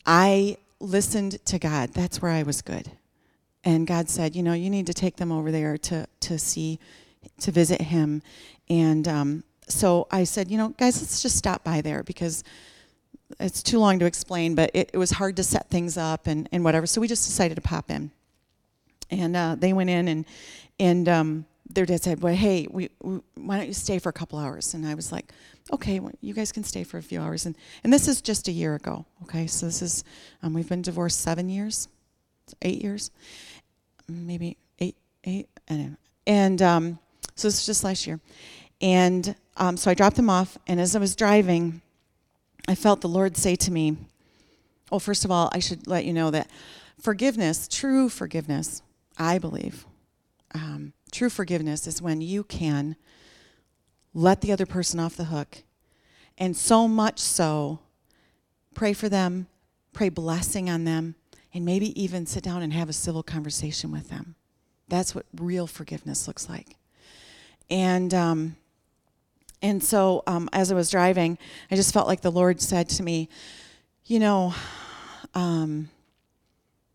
I 0.04 0.58
listened 0.78 1.44
to 1.46 1.58
God. 1.58 1.92
That's 1.94 2.20
where 2.20 2.32
I 2.32 2.42
was 2.42 2.62
good. 2.62 2.90
And 3.64 3.86
God 3.86 4.08
said, 4.08 4.36
you 4.36 4.42
know, 4.42 4.52
you 4.52 4.70
need 4.70 4.86
to 4.86 4.94
take 4.94 5.16
them 5.16 5.32
over 5.32 5.50
there 5.50 5.76
to, 5.78 6.06
to 6.20 6.38
see, 6.38 6.78
to 7.40 7.50
visit 7.50 7.80
Him. 7.80 8.22
And 8.68 9.08
um, 9.08 9.44
so 9.68 10.06
I 10.10 10.24
said, 10.24 10.50
you 10.50 10.58
know, 10.58 10.68
guys, 10.68 11.00
let's 11.00 11.22
just 11.22 11.36
stop 11.36 11.64
by 11.64 11.80
there 11.80 12.02
because 12.02 12.44
it's 13.40 13.62
too 13.62 13.78
long 13.78 13.98
to 13.98 14.04
explain, 14.04 14.54
but 14.54 14.70
it, 14.74 14.90
it 14.92 14.98
was 14.98 15.12
hard 15.12 15.36
to 15.36 15.42
set 15.42 15.68
things 15.68 15.96
up 15.96 16.26
and, 16.26 16.48
and 16.52 16.62
whatever. 16.62 16.86
So 16.86 17.00
we 17.00 17.08
just 17.08 17.26
decided 17.26 17.56
to 17.56 17.60
pop 17.60 17.90
in. 17.90 18.12
And 19.10 19.34
uh, 19.34 19.56
they 19.58 19.72
went 19.72 19.90
in 19.90 20.08
and, 20.08 20.24
and 20.78 21.08
um, 21.08 21.46
their 21.68 21.86
dad 21.86 22.02
said, 22.02 22.22
"Well, 22.22 22.34
hey, 22.34 22.66
we, 22.70 22.90
we, 23.02 23.20
why 23.34 23.58
don't 23.58 23.66
you 23.66 23.74
stay 23.74 23.98
for 23.98 24.08
a 24.08 24.12
couple 24.12 24.38
hours?" 24.38 24.74
And 24.74 24.86
I 24.86 24.94
was 24.94 25.12
like, 25.12 25.32
"Okay, 25.72 26.00
well, 26.00 26.12
you 26.20 26.34
guys 26.34 26.52
can 26.52 26.64
stay 26.64 26.84
for 26.84 26.98
a 26.98 27.02
few 27.02 27.20
hours." 27.20 27.46
And 27.46 27.56
and 27.84 27.92
this 27.92 28.08
is 28.08 28.20
just 28.20 28.48
a 28.48 28.52
year 28.52 28.74
ago. 28.74 29.04
Okay, 29.24 29.46
so 29.46 29.66
this 29.66 29.82
is 29.82 30.04
um, 30.42 30.54
we've 30.54 30.68
been 30.68 30.82
divorced 30.82 31.20
seven 31.20 31.48
years, 31.48 31.88
eight 32.62 32.82
years, 32.82 33.10
maybe 34.08 34.56
eight, 34.78 34.96
eight, 35.24 35.48
I 35.68 35.74
don't. 35.74 35.98
and 36.26 36.62
um, 36.62 36.98
so 37.34 37.48
this 37.48 37.60
is 37.60 37.66
just 37.66 37.84
last 37.84 38.06
year. 38.06 38.20
And 38.80 39.34
um, 39.56 39.76
so 39.76 39.90
I 39.90 39.94
dropped 39.94 40.16
them 40.16 40.30
off, 40.30 40.58
and 40.66 40.80
as 40.80 40.94
I 40.94 40.98
was 40.98 41.16
driving, 41.16 41.80
I 42.68 42.74
felt 42.74 43.00
the 43.00 43.08
Lord 43.08 43.36
say 43.36 43.56
to 43.56 43.72
me, 43.72 43.96
"Well, 44.90 45.00
first 45.00 45.24
of 45.24 45.30
all, 45.30 45.48
I 45.52 45.58
should 45.58 45.86
let 45.86 46.04
you 46.04 46.12
know 46.12 46.30
that 46.30 46.48
forgiveness, 47.00 47.66
true 47.66 48.08
forgiveness, 48.08 48.82
I 49.18 49.38
believe." 49.38 49.86
Um, 50.54 50.92
True 51.12 51.30
forgiveness 51.30 51.86
is 51.86 52.02
when 52.02 52.20
you 52.20 52.44
can 52.44 52.96
let 54.12 54.40
the 54.40 54.52
other 54.52 54.66
person 54.66 54.98
off 54.98 55.16
the 55.16 55.24
hook. 55.24 55.62
And 56.38 56.56
so 56.56 56.88
much 56.88 57.18
so, 57.18 57.80
pray 58.74 58.92
for 58.92 59.08
them, 59.08 59.46
pray 59.92 60.08
blessing 60.08 60.68
on 60.68 60.84
them, 60.84 61.14
and 61.54 61.64
maybe 61.64 62.00
even 62.00 62.26
sit 62.26 62.42
down 62.42 62.62
and 62.62 62.72
have 62.72 62.88
a 62.88 62.94
civil 62.94 63.22
conversation 63.22 63.90
with 63.90 64.08
them. 64.08 64.34
That's 64.88 65.14
what 65.14 65.26
real 65.34 65.66
forgiveness 65.66 66.26
looks 66.26 66.48
like. 66.48 66.76
And, 67.70 68.12
um, 68.12 68.56
and 69.62 69.82
so 69.82 70.22
um, 70.26 70.48
as 70.52 70.70
I 70.70 70.74
was 70.74 70.90
driving, 70.90 71.38
I 71.70 71.76
just 71.76 71.92
felt 71.94 72.06
like 72.06 72.20
the 72.20 72.30
Lord 72.30 72.60
said 72.60 72.88
to 72.90 73.02
me, 73.02 73.28
You 74.04 74.20
know, 74.20 74.54
um, 75.34 75.88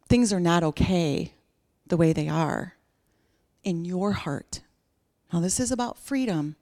things 0.08 0.32
are 0.32 0.40
not 0.40 0.64
okay 0.64 1.34
the 1.88 1.98
way 1.98 2.14
they 2.14 2.30
are 2.30 2.76
in 3.64 3.86
your 3.86 4.14
heart. 4.14 4.62
Now, 5.32 5.40
this 5.40 5.60
is 5.60 5.72
about 5.72 5.98
freedom, 5.98 6.56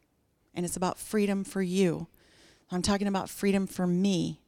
and 0.53 0.65
it's 0.65 0.77
about 0.77 0.99
freedom 0.99 1.43
for 1.43 1.61
you. 1.61 2.07
I'm 2.71 2.81
talking 2.81 3.07
about 3.07 3.29
freedom 3.29 3.65
for 3.65 3.87
me. 3.87 4.41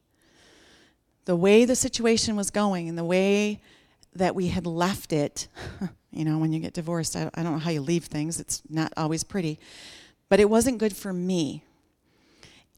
The 1.24 1.36
way 1.36 1.64
the 1.64 1.76
situation 1.76 2.36
was 2.36 2.50
going 2.50 2.88
and 2.88 2.96
the 2.96 3.04
way 3.04 3.60
that 4.14 4.34
we 4.34 4.48
had 4.48 4.66
left 4.66 5.12
it, 5.12 5.48
you 6.10 6.24
know, 6.24 6.38
when 6.38 6.52
you 6.52 6.60
get 6.60 6.74
divorced, 6.74 7.16
I, 7.16 7.30
I 7.34 7.42
don't 7.42 7.52
know 7.52 7.58
how 7.58 7.70
you 7.70 7.80
leave 7.80 8.04
things, 8.04 8.38
it's 8.38 8.62
not 8.68 8.92
always 8.96 9.24
pretty, 9.24 9.58
but 10.28 10.40
it 10.40 10.50
wasn't 10.50 10.78
good 10.78 10.94
for 10.96 11.12
me. 11.12 11.64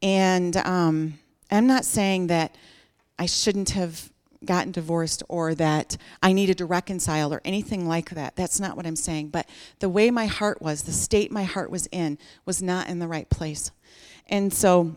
And 0.03 0.57
um, 0.59 1.19
I'm 1.51 1.67
not 1.67 1.85
saying 1.85 2.29
that 2.29 2.57
I 3.19 3.27
shouldn't 3.27 3.71
have 3.71 4.11
gotten 4.45 4.73
divorced 4.73 5.23
or 5.29 5.55
that 5.55 5.97
I 6.23 6.33
needed 6.33 6.59
to 6.59 6.67
reconcile 6.67 7.33
or 7.33 7.41
anything 7.45 7.87
like 7.87 8.11
that. 8.11 8.37
That's 8.37 8.61
not 8.61 8.77
what 8.77 8.87
I'm 8.87 8.97
saying. 8.97 9.29
But 9.29 9.49
the 9.81 9.89
way 9.89 10.11
my 10.11 10.27
heart 10.27 10.63
was, 10.63 10.83
the 10.83 10.93
state 10.93 11.31
my 11.31 11.45
heart 11.45 11.71
was 11.71 11.87
in, 11.93 12.19
was 12.45 12.63
not 12.63 12.89
in 12.89 12.99
the 12.99 13.09
right 13.09 13.29
place. 13.29 13.71
And 14.29 14.53
so 14.53 14.97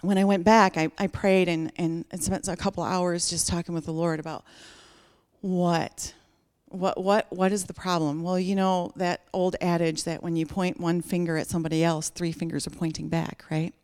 when 0.00 0.18
I 0.18 0.24
went 0.24 0.44
back, 0.44 0.76
I, 0.76 0.90
I 0.98 1.06
prayed 1.06 1.48
and, 1.48 1.72
and, 1.76 2.04
spent 2.20 2.46
a 2.48 2.56
couple 2.56 2.82
hours 2.82 3.30
just 3.30 3.48
talking 3.48 3.74
with 3.74 3.86
the 3.86 3.92
Lord 3.92 4.20
about 4.20 4.44
what 5.40 6.14
what 6.68 7.02
what 7.02 7.26
what 7.30 7.52
is 7.52 7.66
the 7.66 7.74
problem 7.74 8.22
well 8.22 8.38
you 8.38 8.56
know 8.56 8.90
that 8.96 9.20
old 9.32 9.54
adage 9.60 10.04
that 10.04 10.22
when 10.22 10.34
you 10.34 10.44
point 10.44 10.80
one 10.80 11.00
finger 11.00 11.36
at 11.36 11.46
somebody 11.46 11.84
else 11.84 12.08
three 12.08 12.32
fingers 12.32 12.66
are 12.66 12.70
pointing 12.70 13.08
back 13.08 13.44
right 13.50 13.74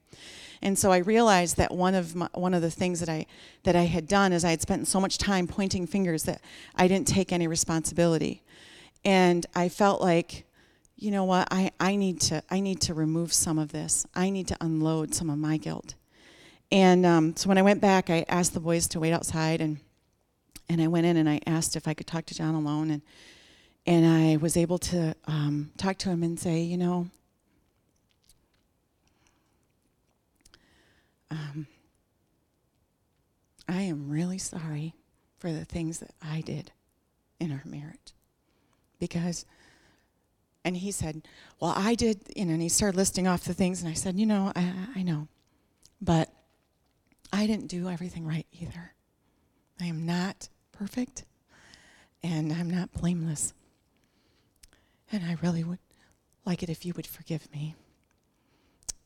and 0.62 0.78
so 0.78 0.92
I 0.92 0.98
realized 0.98 1.56
that 1.56 1.72
one 1.72 1.94
of 1.94 2.14
my, 2.14 2.28
one 2.34 2.52
of 2.52 2.62
the 2.62 2.70
things 2.70 3.00
that 3.00 3.08
I 3.08 3.26
that 3.62 3.76
I 3.76 3.84
had 3.84 4.06
done 4.06 4.32
is 4.32 4.44
I 4.44 4.50
had 4.50 4.60
spent 4.60 4.86
so 4.88 5.00
much 5.00 5.16
time 5.18 5.46
pointing 5.46 5.86
fingers 5.86 6.24
that 6.24 6.40
I 6.76 6.86
didn't 6.86 7.08
take 7.08 7.32
any 7.32 7.46
responsibility. 7.46 8.42
And 9.04 9.46
I 9.54 9.68
felt 9.68 10.02
like 10.02 10.44
you 10.96 11.10
know 11.10 11.24
what 11.24 11.48
I, 11.50 11.70
I 11.80 11.96
need 11.96 12.20
to 12.22 12.42
I 12.50 12.60
need 12.60 12.82
to 12.82 12.94
remove 12.94 13.32
some 13.32 13.58
of 13.58 13.72
this. 13.72 14.06
I 14.14 14.28
need 14.28 14.48
to 14.48 14.56
unload 14.60 15.14
some 15.14 15.30
of 15.30 15.38
my 15.38 15.56
guilt. 15.56 15.94
And 16.70 17.04
um, 17.04 17.34
so 17.36 17.48
when 17.48 17.58
I 17.58 17.62
went 17.62 17.80
back, 17.80 18.10
I 18.10 18.24
asked 18.28 18.54
the 18.54 18.60
boys 18.60 18.86
to 18.88 19.00
wait 19.00 19.12
outside, 19.12 19.60
and 19.60 19.78
and 20.68 20.80
I 20.82 20.88
went 20.88 21.06
in 21.06 21.16
and 21.16 21.28
I 21.28 21.40
asked 21.46 21.74
if 21.74 21.88
I 21.88 21.94
could 21.94 22.06
talk 22.06 22.26
to 22.26 22.34
John 22.34 22.54
alone, 22.54 22.90
and 22.90 23.02
and 23.86 24.06
I 24.06 24.36
was 24.36 24.58
able 24.58 24.78
to 24.78 25.16
um, 25.24 25.72
talk 25.78 25.96
to 25.98 26.10
him 26.10 26.22
and 26.22 26.38
say, 26.38 26.60
you 26.60 26.76
know, 26.76 27.08
um, 31.30 31.66
I 33.68 33.82
am 33.82 34.10
really 34.10 34.38
sorry 34.38 34.94
for 35.38 35.52
the 35.52 35.64
things 35.64 36.00
that 36.00 36.14
I 36.20 36.40
did 36.40 36.72
in 37.38 37.52
our 37.52 37.62
marriage. 37.64 38.14
Because, 38.98 39.46
and 40.64 40.76
he 40.76 40.90
said, 40.90 41.22
Well, 41.60 41.72
I 41.76 41.94
did, 41.94 42.20
you 42.36 42.44
know, 42.44 42.52
and 42.52 42.62
he 42.62 42.68
started 42.68 42.96
listing 42.96 43.26
off 43.26 43.44
the 43.44 43.54
things, 43.54 43.80
and 43.80 43.90
I 43.90 43.94
said, 43.94 44.18
You 44.18 44.26
know, 44.26 44.52
I, 44.54 44.72
I 44.96 45.02
know, 45.02 45.28
but 46.00 46.30
I 47.32 47.46
didn't 47.46 47.68
do 47.68 47.88
everything 47.88 48.26
right 48.26 48.46
either. 48.52 48.92
I 49.80 49.86
am 49.86 50.04
not 50.04 50.48
perfect, 50.72 51.24
and 52.22 52.52
I'm 52.52 52.68
not 52.68 52.92
blameless. 52.92 53.54
And 55.12 55.24
I 55.24 55.36
really 55.42 55.64
would 55.64 55.78
like 56.44 56.62
it 56.62 56.68
if 56.68 56.84
you 56.84 56.92
would 56.94 57.06
forgive 57.06 57.50
me. 57.52 57.74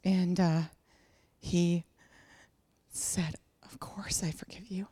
And 0.02 0.38
uh, 0.38 0.62
he 1.40 1.84
said, 2.94 3.34
Of 3.62 3.80
course 3.80 4.22
I 4.22 4.30
forgive 4.30 4.68
you. 4.68 4.88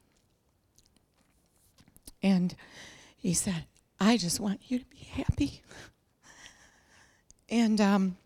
And 2.23 2.55
he 3.17 3.35
said, 3.35 3.65
I 3.99 4.17
just 4.17 4.41
want 4.41 4.61
you 4.69 4.79
to 4.79 4.85
be 4.87 4.99
happy. 4.99 5.63
And 7.49 7.81
um, 7.81 8.17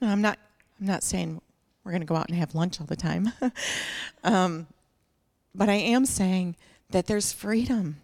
I'm 0.00 0.20
not 0.20 0.38
I'm 0.80 0.86
not 0.86 1.02
saying 1.02 1.40
we're 1.82 1.92
going 1.92 2.02
to 2.02 2.06
go 2.06 2.16
out 2.16 2.28
and 2.28 2.36
have 2.38 2.54
lunch 2.54 2.80
all 2.80 2.86
the 2.86 2.96
time. 2.96 3.32
um, 4.24 4.66
but 5.54 5.68
I 5.68 5.74
am 5.74 6.04
saying 6.06 6.56
that 6.90 7.06
there's 7.06 7.32
freedom. 7.32 7.96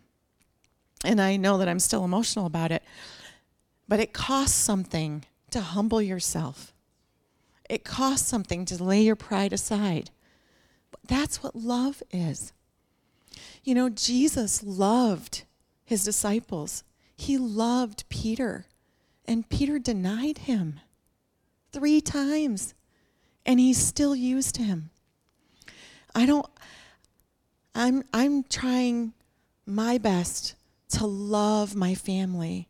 And 1.05 1.21
I 1.21 1.37
know 1.37 1.59
that 1.59 1.69
I'm 1.69 1.79
still 1.79 2.05
emotional 2.05 2.47
about 2.47 2.73
it. 2.73 2.83
But 3.87 4.01
it 4.01 4.13
costs 4.13 4.57
something 4.57 5.25
to 5.51 5.61
humble 5.61 6.01
yourself. 6.01 6.74
It 7.69 7.85
costs 7.85 8.29
something 8.29 8.65
to 8.67 8.83
lay 8.83 9.03
your 9.03 9.17
pride 9.17 9.53
aside. 9.53 10.11
But 10.91 11.01
that's 11.07 11.43
what 11.43 11.57
love 11.57 12.03
is. 12.11 12.53
You 13.63 13.75
know, 13.75 13.89
Jesus 13.89 14.63
loved 14.63 15.45
his 15.85 16.05
disciples, 16.05 16.85
he 17.17 17.39
loved 17.39 18.09
Peter, 18.09 18.67
and 19.27 19.49
Peter 19.49 19.79
denied 19.79 20.39
him 20.39 20.81
three 21.73 22.01
times, 22.01 22.75
and 23.45 23.61
he 23.61 23.73
still 23.73 24.15
used 24.15 24.57
him. 24.57 24.91
I 26.15 26.27
don't, 26.27 26.47
I'm, 27.75 28.05
I'm 28.13 28.45
trying 28.45 29.13
my 29.67 29.99
best 29.99 30.55
to 30.91 31.07
love 31.07 31.75
my 31.75 31.95
family 31.95 32.69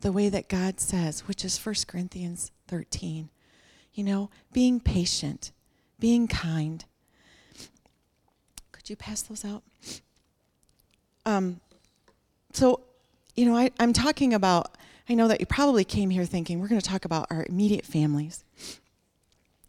the 0.00 0.12
way 0.12 0.28
that 0.28 0.48
God 0.48 0.80
says, 0.80 1.26
which 1.28 1.44
is 1.44 1.64
1 1.64 1.74
Corinthians 1.86 2.52
13 2.68 3.28
you 3.94 4.04
know, 4.04 4.30
being 4.52 4.80
patient, 4.80 5.52
being 5.98 6.28
kind. 6.28 6.84
Could 8.72 8.88
you 8.88 8.96
pass 8.96 9.22
those 9.22 9.44
out? 9.44 9.62
Um, 11.26 11.60
so, 12.52 12.80
you 13.36 13.44
know, 13.44 13.56
I, 13.56 13.70
I'm 13.78 13.92
talking 13.92 14.34
about, 14.34 14.76
I 15.08 15.14
know 15.14 15.28
that 15.28 15.40
you 15.40 15.46
probably 15.46 15.84
came 15.84 16.10
here 16.10 16.24
thinking 16.24 16.60
we're 16.60 16.68
going 16.68 16.80
to 16.80 16.86
talk 16.88 17.04
about 17.04 17.26
our 17.30 17.44
immediate 17.48 17.84
families, 17.84 18.44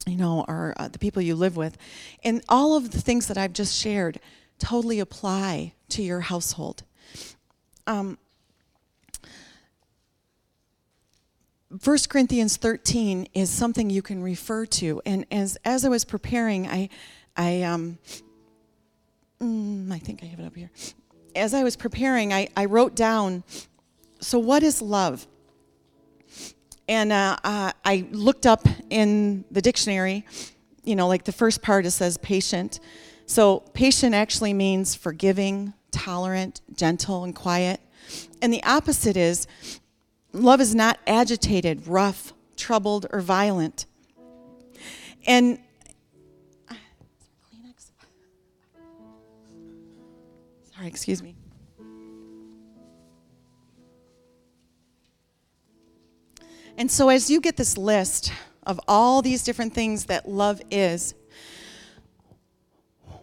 you 0.08 0.18
know, 0.18 0.46
our, 0.48 0.74
uh, 0.78 0.88
the 0.88 1.00
people 1.00 1.22
you 1.22 1.36
live 1.36 1.58
with. 1.58 1.78
And 2.24 2.42
all 2.48 2.76
of 2.76 2.92
the 2.92 3.02
things 3.02 3.28
that 3.28 3.38
I've 3.38 3.54
just 3.54 3.78
shared 3.78 4.20
totally 4.60 5.00
apply 5.00 5.74
to 5.90 6.04
your 6.04 6.22
household. 6.22 6.84
Um, 7.88 8.18
1 11.72 11.98
Corinthians 12.10 12.58
13 12.58 13.28
is 13.34 13.50
something 13.50 13.90
you 13.90 14.02
can 14.02 14.22
refer 14.22 14.66
to. 14.66 15.02
And 15.06 15.26
as, 15.32 15.58
as 15.64 15.86
I 15.86 15.90
was 15.90 16.04
preparing, 16.04 16.68
I, 16.68 16.90
I, 17.38 17.62
um, 17.62 17.98
mm, 19.40 19.90
I 19.90 19.98
think 19.98 20.22
I 20.22 20.26
have 20.26 20.40
it 20.40 20.46
up 20.46 20.56
here. 20.56 20.70
As 21.34 21.54
I 21.54 21.64
was 21.64 21.78
preparing, 21.78 22.34
I, 22.34 22.50
I 22.58 22.66
wrote 22.66 22.94
down, 22.94 23.46
so 24.20 24.38
what 24.38 24.64
is 24.64 24.82
love? 24.82 25.26
And 26.90 27.14
uh, 27.14 27.38
uh, 27.42 27.72
I 27.86 28.06
looked 28.12 28.46
up 28.46 28.68
in 28.90 29.46
the 29.50 29.62
dictionary, 29.62 30.26
you 30.84 30.98
know, 30.98 31.08
like 31.08 31.24
the 31.24 31.32
first 31.32 31.62
part 31.62 31.86
it 31.86 31.92
says 31.92 32.18
patient. 32.18 32.82
So 33.28 33.60
patient 33.60 34.14
actually 34.14 34.54
means 34.54 34.93
forgiving, 34.93 35.74
tolerant, 35.91 36.60
gentle, 36.76 37.24
and 37.24 37.34
quiet. 37.34 37.80
And 38.41 38.52
the 38.52 38.62
opposite 38.64 39.16
is 39.16 39.48
Love 40.34 40.62
is 40.62 40.74
not 40.74 40.98
agitated, 41.06 41.88
rough, 41.88 42.34
troubled, 42.56 43.06
or 43.12 43.20
violent. 43.20 43.86
And 45.28 45.60
sorry, 50.74 50.88
excuse 50.88 51.22
me. 51.22 51.36
And 56.78 56.90
so, 56.90 57.10
as 57.10 57.30
you 57.30 57.42
get 57.42 57.58
this 57.58 57.78
list 57.78 58.32
of 58.66 58.80
all 58.88 59.22
these 59.22 59.44
different 59.44 59.74
things 59.74 60.06
that 60.06 60.28
love 60.28 60.62
is, 60.72 61.14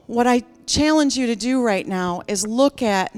what 0.07 0.27
I 0.27 0.43
challenge 0.67 1.17
you 1.17 1.27
to 1.27 1.37
do 1.37 1.63
right 1.63 1.87
now 1.87 2.23
is 2.29 2.47
look 2.47 2.83
at, 2.83 3.15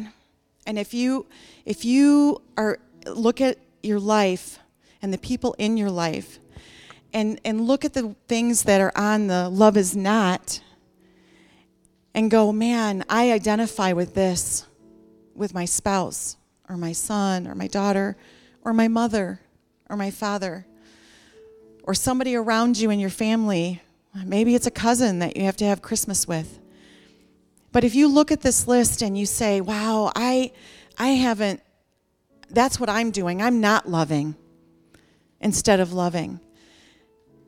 and 0.67 0.79
if 0.79 0.95
you 0.95 1.27
if 1.67 1.85
you 1.85 2.41
are 2.57 2.79
look 3.07 3.41
at 3.41 3.59
your 3.83 4.01
life 4.01 4.59
and 5.03 5.13
the 5.13 5.19
people 5.19 5.55
in 5.59 5.77
your 5.77 5.91
life 5.91 6.39
and, 7.13 7.41
and 7.45 7.61
look 7.63 7.85
at 7.85 7.95
the 7.95 8.15
things 8.29 8.65
that 8.65 8.81
are 8.81 8.93
on 8.95 9.27
the 9.27 9.49
love 9.49 9.77
is 9.77 9.97
not 9.97 10.61
and 12.15 12.31
go, 12.31 12.53
man, 12.53 13.05
I 13.09 13.33
identify 13.33 13.93
with 13.93 14.15
this 14.15 14.67
with 15.35 15.55
my 15.55 15.65
spouse 15.65 16.37
or 16.69 16.77
my 16.77 16.93
son 16.93 17.47
or 17.47 17.55
my 17.55 17.67
daughter 17.67 18.17
or 18.65 18.73
my 18.73 18.89
mother 18.89 19.41
or 19.89 19.97
my 19.97 20.11
father 20.11 20.67
or 21.85 21.95
somebody 21.95 22.35
around 22.35 22.79
you 22.79 22.91
in 22.91 23.01
your 23.01 23.11
family. 23.11 23.81
Maybe 24.25 24.55
it's 24.55 24.67
a 24.67 24.73
cousin 24.73 25.21
that 25.21 25.37
you 25.37 25.45
have 25.45 25.57
to 25.59 25.65
have 25.65 25.83
Christmas 25.83 26.29
with. 26.29 26.59
But 27.73 27.85
if 27.85 27.95
you 27.95 28.09
look 28.09 28.33
at 28.33 28.41
this 28.41 28.67
list 28.67 29.03
and 29.03 29.17
you 29.17 29.27
say, 29.27 29.61
wow, 29.61 30.13
I, 30.15 30.53
I 30.99 31.09
haven't 31.11 31.63
that's 32.51 32.79
what 32.79 32.89
I'm 32.89 33.11
doing. 33.11 33.41
I'm 33.43 33.61
not 33.61 33.89
loving 33.89 34.35
instead 35.41 35.81
of 35.81 35.93
loving. 35.93 36.41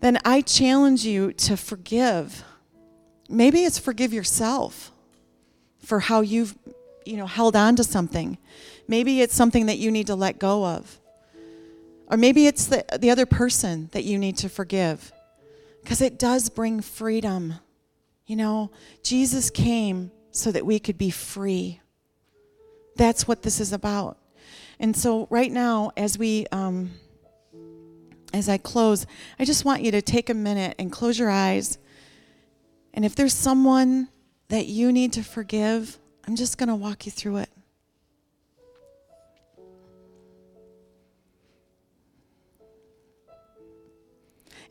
Then 0.01 0.19
I 0.25 0.41
challenge 0.41 1.05
you 1.05 1.33
to 1.35 1.57
forgive. 1.57 2.45
Maybe 3.29 3.65
it's 3.65 3.79
forgive 3.79 4.13
yourself 4.13 4.91
for 5.79 6.01
how 6.01 6.21
you've 6.21 6.57
you 7.05 7.17
know 7.17 7.27
held 7.27 7.57
on 7.57 7.77
to 7.77 7.85
something. 7.85 8.39
Maybe 8.89 9.21
it's 9.21 9.35
something 9.35 9.67
that 9.67 9.79
you 9.79 9.91
need 9.91 10.09
to 10.09 10.15
let 10.15 10.39
go 10.39 10.67
of. 10.67 10.99
Or 12.09 12.17
maybe 12.17 12.47
it's 12.47 12.67
the, 12.67 12.85
the 12.99 13.11
other 13.11 13.27
person 13.27 13.89
that 13.93 14.05
you 14.05 14.19
need 14.19 14.37
to 14.39 14.49
forgive. 14.49 15.13
Because 15.83 16.01
it 16.01 16.19
does 16.19 16.51
bring 16.51 16.81
freedom. 16.81 17.55
You 18.27 18.37
know, 18.37 18.71
Jesus 19.03 19.51
came 19.51 20.11
so 20.31 20.53
that 20.53 20.67
we 20.67 20.79
could 20.79 20.99
be 20.99 21.11
free. 21.11 21.81
That's 22.97 23.27
what 23.27 23.43
this 23.43 23.61
is 23.61 23.73
about. 23.73 24.19
And 24.83 24.97
so, 24.97 25.29
right 25.31 25.51
now, 25.51 25.93
as 25.97 26.19
we, 26.19 26.45
um, 26.51 26.91
as 28.35 28.49
I 28.49 28.59
close, 28.59 29.07
I 29.39 29.45
just 29.45 29.65
want 29.65 29.83
you 29.83 29.93
to 29.93 30.03
take 30.03 30.29
a 30.29 30.35
minute 30.35 30.75
and 30.77 30.91
close 30.91 31.21
your 31.21 31.31
eyes. 31.31 31.79
And 32.93 33.05
if 33.05 33.15
there's 33.15 33.33
someone 33.33 34.09
that 34.49 34.67
you 34.67 34.91
need 34.91 35.13
to 35.13 35.23
forgive, 35.23 35.99
I'm 36.27 36.35
just 36.35 36.59
going 36.59 36.69
to 36.69 36.75
walk 36.75 37.07
you 37.07 37.13
through 37.13 37.37
it. 37.37 37.51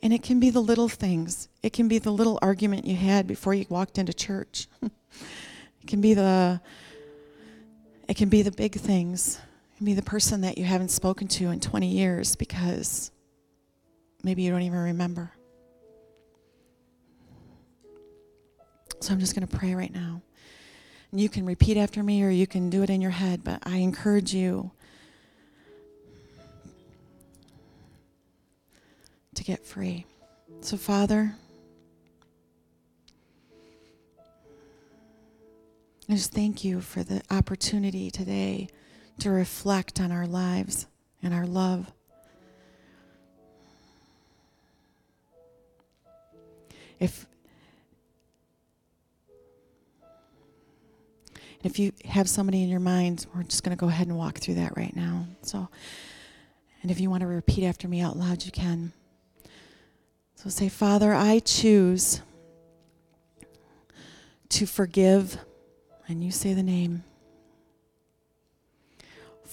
And 0.02 0.12
it 0.12 0.22
can 0.22 0.40
be 0.40 0.50
the 0.50 0.60
little 0.60 0.90
things. 0.90 1.48
It 1.62 1.72
can 1.72 1.88
be 1.88 1.98
the 1.98 2.10
little 2.10 2.38
argument 2.42 2.84
you 2.84 2.96
had 2.96 3.26
before 3.26 3.54
you 3.54 3.64
walked 3.70 3.96
into 3.96 4.12
church. 4.12 4.68
it 4.82 4.90
can 5.86 6.02
be 6.02 6.12
the 6.12 6.60
it 8.08 8.16
can 8.18 8.28
be 8.28 8.42
the 8.42 8.50
big 8.50 8.74
things. 8.74 9.40
Be 9.82 9.94
the 9.94 10.02
person 10.02 10.42
that 10.42 10.58
you 10.58 10.64
haven't 10.64 10.90
spoken 10.92 11.26
to 11.26 11.50
in 11.50 11.58
20 11.58 11.88
years 11.88 12.36
because 12.36 13.10
maybe 14.22 14.42
you 14.42 14.50
don't 14.52 14.62
even 14.62 14.78
remember. 14.78 15.32
So 19.00 19.12
I'm 19.12 19.18
just 19.18 19.34
going 19.34 19.44
to 19.44 19.56
pray 19.56 19.74
right 19.74 19.92
now. 19.92 20.22
And 21.10 21.20
you 21.20 21.28
can 21.28 21.44
repeat 21.44 21.76
after 21.76 22.00
me 22.00 22.22
or 22.22 22.30
you 22.30 22.46
can 22.46 22.70
do 22.70 22.84
it 22.84 22.90
in 22.90 23.00
your 23.00 23.10
head, 23.10 23.42
but 23.42 23.58
I 23.64 23.78
encourage 23.78 24.32
you 24.32 24.70
to 29.34 29.42
get 29.42 29.66
free. 29.66 30.06
So, 30.60 30.76
Father, 30.76 31.34
I 36.08 36.12
just 36.12 36.32
thank 36.32 36.62
you 36.62 36.80
for 36.80 37.02
the 37.02 37.20
opportunity 37.32 38.12
today 38.12 38.68
to 39.22 39.30
reflect 39.30 40.00
on 40.00 40.10
our 40.10 40.26
lives 40.26 40.88
and 41.22 41.32
our 41.32 41.46
love. 41.46 41.92
If 46.98 47.26
if 51.62 51.78
you 51.78 51.92
have 52.04 52.28
somebody 52.28 52.64
in 52.64 52.68
your 52.68 52.80
mind, 52.80 53.26
we're 53.32 53.44
just 53.44 53.62
going 53.62 53.76
to 53.76 53.80
go 53.80 53.86
ahead 53.86 54.08
and 54.08 54.18
walk 54.18 54.38
through 54.38 54.54
that 54.54 54.76
right 54.76 54.94
now. 54.96 55.26
So, 55.42 55.68
and 56.82 56.90
if 56.90 56.98
you 56.98 57.08
want 57.08 57.20
to 57.20 57.28
repeat 57.28 57.64
after 57.64 57.86
me 57.86 58.00
out 58.00 58.16
loud, 58.16 58.44
you 58.44 58.50
can. 58.50 58.92
So 60.34 60.50
say, 60.50 60.68
Father, 60.68 61.14
I 61.14 61.38
choose 61.38 62.22
to 64.48 64.66
forgive, 64.66 65.38
and 66.08 66.24
you 66.24 66.32
say 66.32 66.54
the 66.54 66.64
name, 66.64 67.04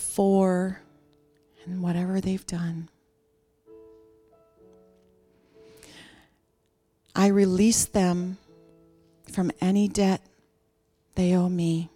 for 0.10 0.82
and 1.66 1.84
whatever 1.84 2.20
they've 2.20 2.46
done. 2.48 2.90
I 7.16 7.28
release 7.28 7.86
them 7.86 8.38
from 9.32 9.52
any 9.62 9.88
debt 9.88 10.22
they 11.14 11.36
owe 11.36 11.50
me. 11.50 11.90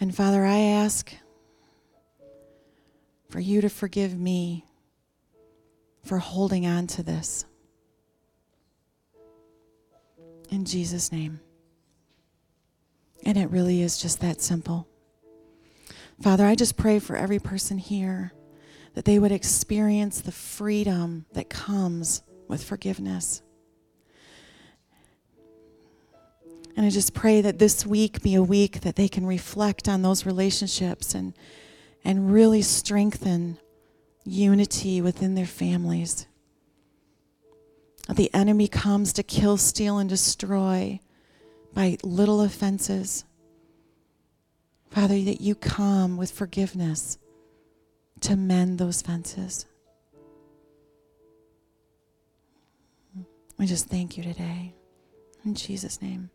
And 0.00 0.14
Father, 0.14 0.44
I 0.44 0.58
ask 0.58 1.14
for 3.28 3.40
you 3.40 3.60
to 3.60 3.68
forgive 3.68 4.18
me 4.18 4.64
for 6.02 6.18
holding 6.18 6.66
on 6.66 6.86
to 6.88 7.02
this. 7.02 7.44
In 10.50 10.64
Jesus' 10.64 11.12
name. 11.12 11.40
And 13.24 13.36
it 13.36 13.50
really 13.50 13.82
is 13.82 13.98
just 13.98 14.20
that 14.20 14.40
simple. 14.40 14.88
Father, 16.24 16.46
I 16.46 16.54
just 16.54 16.78
pray 16.78 17.00
for 17.00 17.16
every 17.16 17.38
person 17.38 17.76
here 17.76 18.32
that 18.94 19.04
they 19.04 19.18
would 19.18 19.30
experience 19.30 20.22
the 20.22 20.32
freedom 20.32 21.26
that 21.34 21.50
comes 21.50 22.22
with 22.48 22.64
forgiveness. 22.64 23.42
And 26.78 26.86
I 26.86 26.88
just 26.88 27.12
pray 27.12 27.42
that 27.42 27.58
this 27.58 27.84
week 27.84 28.22
be 28.22 28.36
a 28.36 28.42
week 28.42 28.80
that 28.80 28.96
they 28.96 29.06
can 29.06 29.26
reflect 29.26 29.86
on 29.86 30.00
those 30.00 30.24
relationships 30.24 31.14
and, 31.14 31.34
and 32.06 32.32
really 32.32 32.62
strengthen 32.62 33.58
unity 34.24 35.02
within 35.02 35.34
their 35.34 35.44
families. 35.44 36.26
The 38.08 38.32
enemy 38.32 38.68
comes 38.68 39.12
to 39.12 39.22
kill, 39.22 39.58
steal, 39.58 39.98
and 39.98 40.08
destroy 40.08 41.00
by 41.74 41.98
little 42.02 42.40
offenses. 42.40 43.26
Father, 44.94 45.20
that 45.22 45.40
you 45.40 45.56
come 45.56 46.16
with 46.16 46.30
forgiveness 46.30 47.18
to 48.20 48.36
mend 48.36 48.78
those 48.78 49.02
fences. 49.02 49.66
We 53.58 53.66
just 53.66 53.88
thank 53.88 54.16
you 54.16 54.22
today. 54.22 54.72
In 55.44 55.56
Jesus' 55.56 56.00
name. 56.00 56.30